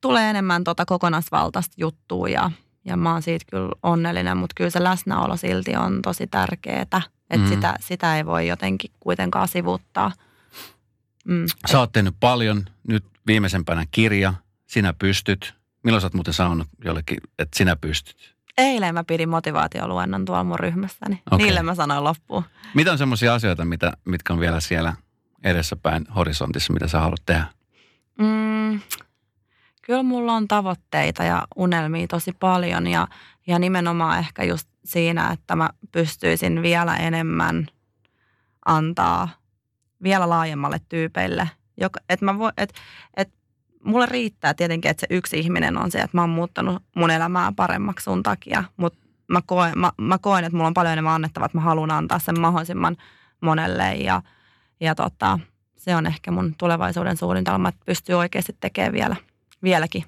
tulee 0.00 0.30
enemmän 0.30 0.64
tota 0.64 0.84
kokonaisvaltaista 0.84 1.74
juttua 1.78 2.28
ja 2.28 2.50
ja 2.86 2.96
mä 2.96 3.12
oon 3.12 3.22
siitä 3.22 3.44
kyllä 3.50 3.72
onnellinen, 3.82 4.36
mutta 4.36 4.54
kyllä 4.56 4.70
se 4.70 4.82
läsnäolo 4.82 5.36
silti 5.36 5.76
on 5.76 6.02
tosi 6.02 6.26
tärkeää, 6.26 6.82
että 6.82 7.02
mm. 7.36 7.46
sitä, 7.46 7.74
sitä 7.80 8.16
ei 8.16 8.26
voi 8.26 8.48
jotenkin 8.48 8.90
kuitenkaan 9.00 9.48
sivuttaa. 9.48 10.12
Mm. 11.24 11.44
Sä 11.70 11.78
oot 11.78 11.92
tehnyt 11.92 12.14
paljon, 12.20 12.64
nyt 12.88 13.04
viimeisempänä 13.26 13.84
kirja, 13.90 14.34
sinä 14.66 14.92
pystyt. 14.92 15.54
Milloin 15.84 16.00
sä 16.00 16.06
oot 16.06 16.14
muuten 16.14 16.34
sanonut 16.34 16.68
jollekin, 16.84 17.18
että 17.38 17.58
sinä 17.58 17.76
pystyt? 17.76 18.36
Eilen 18.58 18.94
mä 18.94 19.04
pidin 19.04 19.28
motivaatioluennon 19.28 20.24
tuolla 20.24 20.44
mun 20.44 20.58
ryhmässäni. 20.58 21.22
Okay. 21.26 21.38
Niille 21.38 21.62
mä 21.62 21.74
sanoin 21.74 22.04
loppuun. 22.04 22.44
Mitä 22.74 22.92
on 22.92 22.98
semmoisia 22.98 23.34
asioita, 23.34 23.64
mitä, 23.64 23.92
mitkä 24.04 24.32
on 24.32 24.40
vielä 24.40 24.60
siellä 24.60 24.94
edessäpäin 25.44 26.06
horisontissa, 26.16 26.72
mitä 26.72 26.88
sä 26.88 27.00
haluat 27.00 27.22
tehdä? 27.26 27.46
Mm, 28.18 28.80
kyllä 29.86 30.02
mulla 30.02 30.32
on 30.32 30.48
tavoitteita 30.48 31.24
ja 31.24 31.46
unelmia 31.56 32.06
tosi 32.06 32.32
paljon 32.40 32.86
ja, 32.86 33.08
ja 33.46 33.58
nimenomaan 33.58 34.18
ehkä 34.18 34.44
just 34.44 34.68
siinä, 34.84 35.30
että 35.32 35.56
mä 35.56 35.70
pystyisin 35.92 36.62
vielä 36.62 36.96
enemmän 36.96 37.66
antaa 38.64 39.28
vielä 40.02 40.28
laajemmalle 40.28 40.80
tyypeille. 40.88 41.50
Joka, 41.80 42.00
et 42.08 42.20
mä 42.20 42.38
voi, 42.38 42.52
et, 42.56 42.72
et 43.16 43.28
mulle 43.84 44.06
riittää 44.06 44.54
tietenkin, 44.54 44.90
että 44.90 45.00
se 45.00 45.06
yksi 45.10 45.38
ihminen 45.38 45.78
on 45.78 45.90
se, 45.90 45.98
että 45.98 46.16
mä 46.16 46.20
oon 46.20 46.30
muuttanut 46.30 46.82
mun 46.96 47.10
elämää 47.10 47.52
paremmaksi 47.56 48.04
sun 48.04 48.22
takia, 48.22 48.64
mutta 48.76 48.98
mä 49.28 49.40
koen, 49.46 49.78
mä, 49.78 49.92
mä 50.00 50.18
koen, 50.18 50.44
että 50.44 50.56
mulla 50.56 50.68
on 50.68 50.74
paljon 50.74 50.92
enemmän 50.92 51.14
annettavaa, 51.14 51.46
että 51.46 51.58
mä 51.58 51.64
haluan 51.64 51.90
antaa 51.90 52.18
sen 52.18 52.40
mahdollisimman 52.40 52.96
monelle 53.40 53.94
ja, 53.94 54.22
ja 54.80 54.94
tota, 54.94 55.38
se 55.76 55.96
on 55.96 56.06
ehkä 56.06 56.30
mun 56.30 56.54
tulevaisuuden 56.58 57.16
suunnitelma, 57.16 57.68
että 57.68 57.84
pystyy 57.86 58.14
oikeasti 58.14 58.56
tekemään 58.60 58.92
vielä– 58.92 59.16
vieläkin 59.66 60.04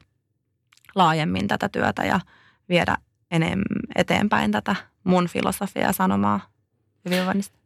laajemmin 0.95 1.49
tätä 1.49 1.69
työtä 1.69 2.05
ja 2.05 2.21
viedä 2.69 2.97
enemmän 3.31 3.65
eteenpäin 3.97 4.51
tätä 4.51 4.77
mun 5.05 5.29
filosofiaa 5.29 5.93
sanomaa 5.93 6.41
hyvinvoinnista. 7.05 7.59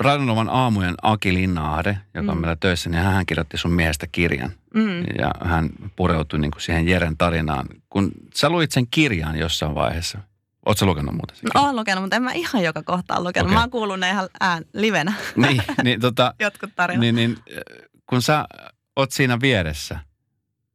Radunovan 0.00 0.48
aamujen 0.48 0.94
Aki 1.02 1.34
Linnaare, 1.34 1.98
joka 2.14 2.32
on 2.32 2.38
mm. 2.38 2.40
meillä 2.40 2.56
töissä, 2.60 2.90
niin 2.90 3.02
hän 3.02 3.26
kirjoitti 3.26 3.58
sun 3.58 3.72
miehestä 3.72 4.06
kirjan. 4.12 4.52
Mm. 4.74 5.00
Ja 5.18 5.30
hän 5.44 5.70
pureutui 5.96 6.38
niin 6.38 6.50
kuin 6.50 6.62
siihen 6.62 6.88
Jeren 6.88 7.16
tarinaan. 7.16 7.66
Kun 7.90 8.10
sä 8.34 8.50
luit 8.50 8.72
sen 8.72 8.86
kirjan 8.90 9.38
jossain 9.38 9.74
vaiheessa, 9.74 10.18
Oletko 10.66 10.86
lukenut 10.86 11.14
muuten 11.14 11.36
sen? 11.36 11.50
No, 11.54 11.62
olen 11.62 11.76
lukenut, 11.76 12.02
mutta 12.02 12.16
en 12.16 12.22
mä 12.22 12.32
ihan 12.32 12.62
joka 12.62 12.82
kohtaa 12.82 13.20
lukenut. 13.20 13.46
Okay. 13.46 13.54
Mä 13.54 13.60
oon 13.60 13.70
kuullut 13.70 14.00
ne 14.00 14.10
ihan 14.10 14.28
ään, 14.40 14.64
livenä. 14.72 15.12
Niin, 15.36 15.62
niin 15.82 16.00
tota, 16.00 16.34
Jotkut 16.40 16.70
tarinat. 16.76 17.00
Niin, 17.00 17.14
niin, 17.14 17.36
kun 18.06 18.22
sä 18.22 18.44
oot 18.96 19.12
siinä 19.12 19.40
vieressä, 19.40 19.98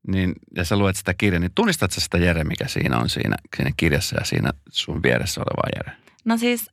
niin, 0.08 0.34
ja 0.56 0.66
sä 0.66 0.78
luet 0.78 0.96
sitä 0.96 1.13
kirjaa, 1.13 1.39
niin 1.39 1.52
tunnistatko 1.56 2.02
sitä 2.02 2.18
Jere, 2.18 2.44
mikä 2.44 2.68
siinä 2.68 2.98
on 2.98 3.10
siinä, 3.10 3.36
siinä 3.58 3.72
kirjassa 3.78 4.16
ja 4.20 4.26
siinä 4.26 4.50
sun 4.70 5.04
vieressä 5.04 5.42
oleva 5.42 5.70
Jere? 5.76 5.98
No 6.26 6.38
siis 6.38 6.72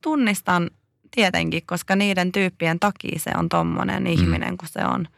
tunnistan 0.00 0.70
tietenkin, 1.10 1.62
koska 1.66 1.96
niiden 1.96 2.32
tyyppien 2.32 2.80
takia 2.80 3.18
se 3.18 3.30
on 3.36 3.48
tommonen 3.48 4.02
mm. 4.02 4.06
ihminen 4.06 4.56
kuin 4.56 4.68
se 4.68 4.84
on. 4.84 5.08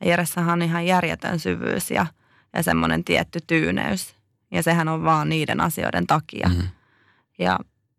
Ja 0.00 0.08
Jeressähän 0.08 0.52
on 0.52 0.62
ihan 0.62 0.86
järjetön 0.86 1.38
syvyys 1.38 1.90
ja, 1.90 2.06
ja 2.52 2.62
semmoinen 2.62 3.04
tietty 3.04 3.38
tyyneys. 3.46 4.14
Ja 4.50 4.62
sehän 4.62 4.88
on 4.88 5.04
vaan 5.04 5.28
niiden 5.28 5.60
asioiden 5.60 6.06
takia. 6.06 6.48
Mm. 6.48 6.68
Ja 7.38 7.58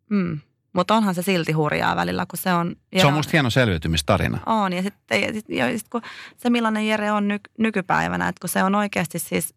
mm, 0.09 0.39
mutta 0.73 0.95
onhan 0.95 1.15
se 1.15 1.21
silti 1.21 1.51
hurjaa 1.51 1.95
välillä, 1.95 2.25
kun 2.25 2.39
se 2.39 2.53
on... 2.53 2.75
Se 2.97 3.05
on 3.05 3.13
musta 3.13 3.31
hieno 3.33 3.49
selviytymistarina. 3.49 4.39
On, 4.45 4.73
ja 4.73 4.83
sitten 4.83 5.21
ja 5.21 5.33
sit, 5.33 5.45
ja 5.49 5.77
sit, 5.77 5.89
kun 5.89 6.01
se 6.37 6.49
millainen 6.49 6.87
Jere 6.87 7.11
on 7.11 7.27
ny, 7.27 7.39
nykypäivänä, 7.57 8.27
että 8.27 8.39
kun 8.39 8.49
se 8.49 8.63
on 8.63 8.75
oikeasti 8.75 9.19
siis... 9.19 9.55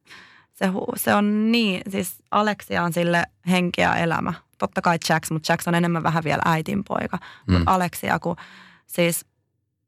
Se, 0.53 0.71
se 0.97 1.15
on 1.15 1.53
niin, 1.53 1.81
siis 1.89 2.17
Aleksia 2.31 2.83
on 2.83 2.93
sille 2.93 3.25
henkeä 3.51 3.95
elämä. 3.95 4.33
Totta 4.59 4.83
kai 4.83 4.99
Jax, 5.09 5.31
mutta 5.31 5.53
Jax 5.53 5.69
on 5.69 5.75
enemmän 5.75 6.03
vähän 6.03 6.25
vielä 6.25 6.43
äitin 6.45 6.85
poika. 6.85 7.19
Mm. 7.47 7.55
Mutta 7.55 7.71
Aleksia, 7.75 8.19
kun 8.19 8.37
siis 8.87 9.27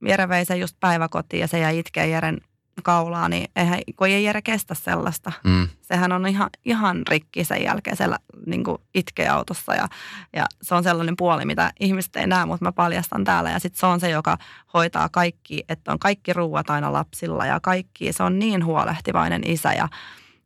Jere 0.04 0.28
vei 0.28 0.44
sen 0.44 0.60
just 0.60 0.76
päiväkotiin 0.80 1.40
ja 1.40 1.48
se 1.48 1.58
jäi 1.58 1.78
itkee 1.78 2.06
Jeren 2.06 2.40
kaulaa, 2.82 3.28
niin 3.28 3.50
eihän, 3.56 3.80
kun 3.96 4.08
ei 4.08 4.24
Jere 4.24 4.42
kestä 4.42 4.74
sellaista. 4.74 5.32
Mm. 5.44 5.68
Sehän 5.80 6.12
on 6.12 6.26
ihan, 6.26 6.50
ihan 6.64 7.02
rikki 7.08 7.44
sen 7.44 7.62
jälkeen 7.62 7.96
siellä 7.96 8.18
niin 8.46 8.64
itkee 8.94 9.28
autossa 9.28 9.74
ja, 9.74 9.88
ja 10.36 10.46
se 10.62 10.74
on 10.74 10.82
sellainen 10.82 11.16
puoli, 11.16 11.44
mitä 11.44 11.72
ihmiset 11.80 12.16
ei 12.16 12.26
näe, 12.26 12.46
mutta 12.46 12.64
mä 12.64 12.72
paljastan 12.72 13.24
täällä. 13.24 13.50
Ja 13.50 13.58
sitten 13.58 13.80
se 13.80 13.86
on 13.86 14.00
se, 14.00 14.10
joka 14.10 14.38
hoitaa 14.74 15.08
kaikki, 15.08 15.64
että 15.68 15.92
on 15.92 15.98
kaikki 15.98 16.32
ruuat 16.32 16.70
aina 16.70 16.92
lapsilla 16.92 17.46
ja 17.46 17.60
kaikki. 17.60 18.12
Se 18.12 18.22
on 18.22 18.38
niin 18.38 18.64
huolehtivainen 18.64 19.42
isä 19.46 19.72
ja, 19.72 19.88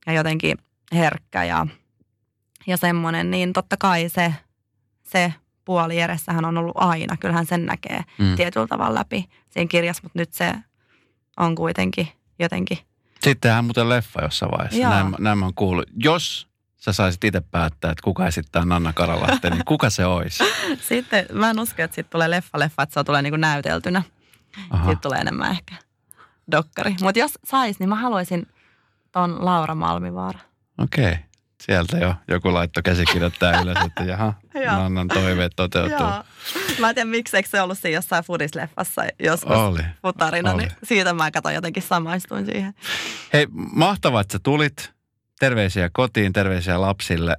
ja 0.07 0.13
jotenkin 0.13 0.59
herkkä 0.93 1.45
ja, 1.45 1.67
ja 2.67 2.77
semmoinen, 2.77 3.31
niin 3.31 3.53
totta 3.53 3.77
kai 3.77 4.09
se, 4.09 4.35
se 5.03 5.35
puoli 5.65 5.97
Jeressähän 5.97 6.45
on 6.45 6.59
ollut 6.59 6.77
aina. 6.77 7.17
Kyllähän 7.17 7.47
sen 7.47 7.67
näkee 7.67 8.05
mm. 8.19 8.37
tietyllä 8.37 8.67
tavalla 8.67 8.99
läpi 8.99 9.29
siinä 9.49 9.69
kirjassa, 9.69 10.03
mutta 10.03 10.19
nyt 10.19 10.33
se 10.33 10.55
on 11.37 11.55
kuitenkin– 11.55 12.09
jotenkin. 12.43 12.79
Sittenhän 13.21 13.65
muuten 13.65 13.89
leffa 13.89 14.23
jossain 14.23 14.53
vaiheessa. 14.53 14.89
Näin, 14.89 15.15
näin 15.19 15.39
mä 15.39 15.45
oon 15.45 15.55
kuullut. 15.55 15.87
Jos 15.97 16.49
sä 16.77 16.93
saisit 16.93 17.25
itse 17.25 17.41
päättää, 17.41 17.91
että 17.91 18.03
kuka 18.03 18.27
esittää 18.27 18.65
Nanna 18.65 18.93
Karalahti, 18.93 19.51
niin 19.51 19.65
kuka 19.65 19.91
se 19.91 20.07
olisi? 20.07 20.45
Sitten 20.89 21.27
mä 21.33 21.51
en 21.51 21.61
usko, 21.61 21.83
että 21.83 21.95
sitten 21.95 22.13
tulee 22.13 22.29
leffa-leffa, 22.29 22.83
että 22.83 22.95
se 22.95 23.05
tulee 23.05 23.23
niin 23.23 23.33
kuin 23.33 23.41
näyteltynä. 23.41 24.03
Aha. 24.71 24.85
Sitten 24.85 25.03
tulee 25.03 25.19
enemmän 25.19 25.51
ehkä 25.51 25.75
dokkari. 26.51 26.95
Mutta 27.03 27.19
jos 27.19 27.39
sais, 27.47 27.79
niin 27.79 27.89
mä 27.89 27.97
haluaisin 27.97 28.47
ton 29.13 29.45
Laura 29.45 29.75
Malmivaara. 29.75 30.39
Okei. 30.79 31.05
Okay 31.05 31.32
sieltä 31.67 31.97
jo 31.97 32.15
joku 32.29 32.55
laitto 32.55 32.81
käsikirjoittaa 32.83 33.63
ylös, 33.63 33.79
että 33.87 34.05
jaha, 34.13 34.35
Nannan 34.67 35.09
toiveet 35.09 35.53
toteutuu. 35.57 36.07
Mä 36.79 36.89
en 36.89 36.95
tiedä, 36.95 37.11
miksi 37.11 37.37
se 37.45 37.63
ollut 37.63 37.79
siinä 37.79 37.95
jossain 37.95 38.25
Fudisleffassa 38.25 39.03
joskus 39.19 39.57
oli, 39.57 39.83
futarina, 40.03 40.53
oli. 40.53 40.63
niin 40.63 40.73
siitä 40.83 41.13
mä 41.13 41.31
katsoin 41.31 41.55
jotenkin 41.55 41.83
samaistuin 41.83 42.47
siihen. 42.47 42.75
Hei, 43.33 43.47
mahtavaa, 43.73 44.21
että 44.21 44.33
sä 44.33 44.39
tulit. 44.43 44.93
Terveisiä 45.41 45.91
kotiin, 45.93 46.33
terveisiä 46.33 46.81
lapsille. 46.81 47.37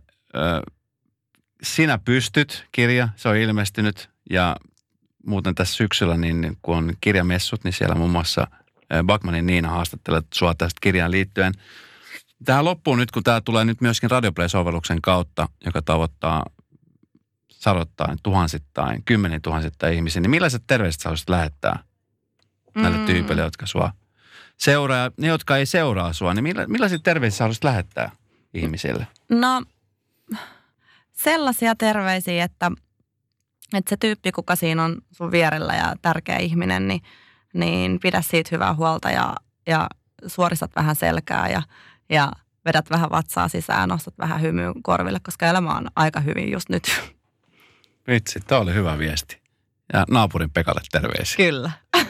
Sinä 1.64 1.98
pystyt, 1.98 2.66
kirja, 2.72 3.10
se 3.16 3.30
on 3.30 3.36
ilmestynyt 3.36 4.10
ja 4.30 4.56
muuten 5.26 5.56
tässä 5.56 5.76
syksyllä, 5.76 6.18
niin 6.18 6.58
kun 6.62 6.78
on 6.78 6.94
kirjamessut, 7.02 7.64
niin 7.64 7.74
siellä 7.74 7.96
muun 7.96 8.12
muassa 8.12 8.48
Bakmanin 9.04 9.46
Niina 9.46 9.70
haastattelee 9.70 10.22
sua 10.34 10.54
tästä 10.54 10.78
kirjaan 10.82 11.12
liittyen– 11.12 11.54
Tähän 12.46 12.66
loppuun 12.66 12.98
nyt, 12.98 13.12
kun 13.12 13.24
tämä 13.24 13.42
tulee 13.42 13.66
nyt 13.66 13.82
myöskin 13.82 14.12
Radioplay-sovelluksen 14.12 15.02
kautta, 15.02 15.50
joka 15.66 15.82
tavoittaa 15.82 16.46
sadottain, 17.50 18.18
tuhansittain, 18.24 19.04
kymmenen 19.04 19.42
tuhansittain 19.42 19.96
ihmisiä, 19.96 20.22
niin 20.22 20.32
millaiset 20.32 20.64
terveiset 20.68 21.02
sä 21.02 21.10
haluaisit 21.10 21.30
lähettää 21.30 21.80
näille 22.76 22.98
mm. 22.98 23.06
tyypeille, 23.06 23.42
jotka 23.42 23.66
sua 23.66 23.92
seuraa, 24.58 25.12
ne 25.18 25.28
jotka 25.28 25.58
ei 25.58 25.66
seuraa 25.66 26.14
sua, 26.14 26.34
niin 26.34 26.44
milla, 26.44 26.68
millaiset 26.68 27.04
terveiset 27.04 27.38
sä 27.38 27.44
haluaisit 27.44 27.64
lähettää 27.64 28.12
ihmisille? 28.54 29.08
No 29.30 29.64
sellaisia 31.12 31.76
terveisiä, 31.76 32.44
että, 32.44 32.72
että 33.74 33.90
se 33.90 33.98
tyyppi, 33.98 34.32
kuka 34.32 34.56
siinä 34.56 34.84
on 34.84 34.98
sun 35.12 35.32
vierellä 35.32 35.76
ja 35.76 35.96
tärkeä 36.02 36.38
ihminen, 36.38 36.88
niin, 36.88 37.02
niin 37.54 38.00
pidä 38.00 38.22
siitä 38.22 38.50
hyvää 38.52 38.74
huolta 38.74 39.12
ja, 39.12 39.36
ja 39.68 39.88
suoristat 40.28 40.72
vähän 40.76 40.96
selkää 40.96 41.50
ja 41.50 41.62
ja 42.10 42.32
vedät 42.66 42.90
vähän 42.90 43.10
vatsaa 43.10 43.48
sisään, 43.48 43.90
nostat 43.90 44.18
vähän 44.18 44.42
hymyyn 44.42 44.84
korville, 44.84 45.20
koska 45.24 45.48
elämä 45.48 45.76
on 45.76 45.88
aika 45.96 46.20
hyvin 46.20 46.52
just 46.52 46.70
nyt. 46.70 47.02
Vitsi, 48.08 48.40
tämä 48.40 48.62
oli 48.62 48.74
hyvä 48.74 49.00
viesti. 49.00 49.42
Ja 49.94 50.06
naapurin 50.10 50.50
Pekalle 50.50 50.82
terveisiä. 50.92 51.38
Kyllä. 51.38 51.72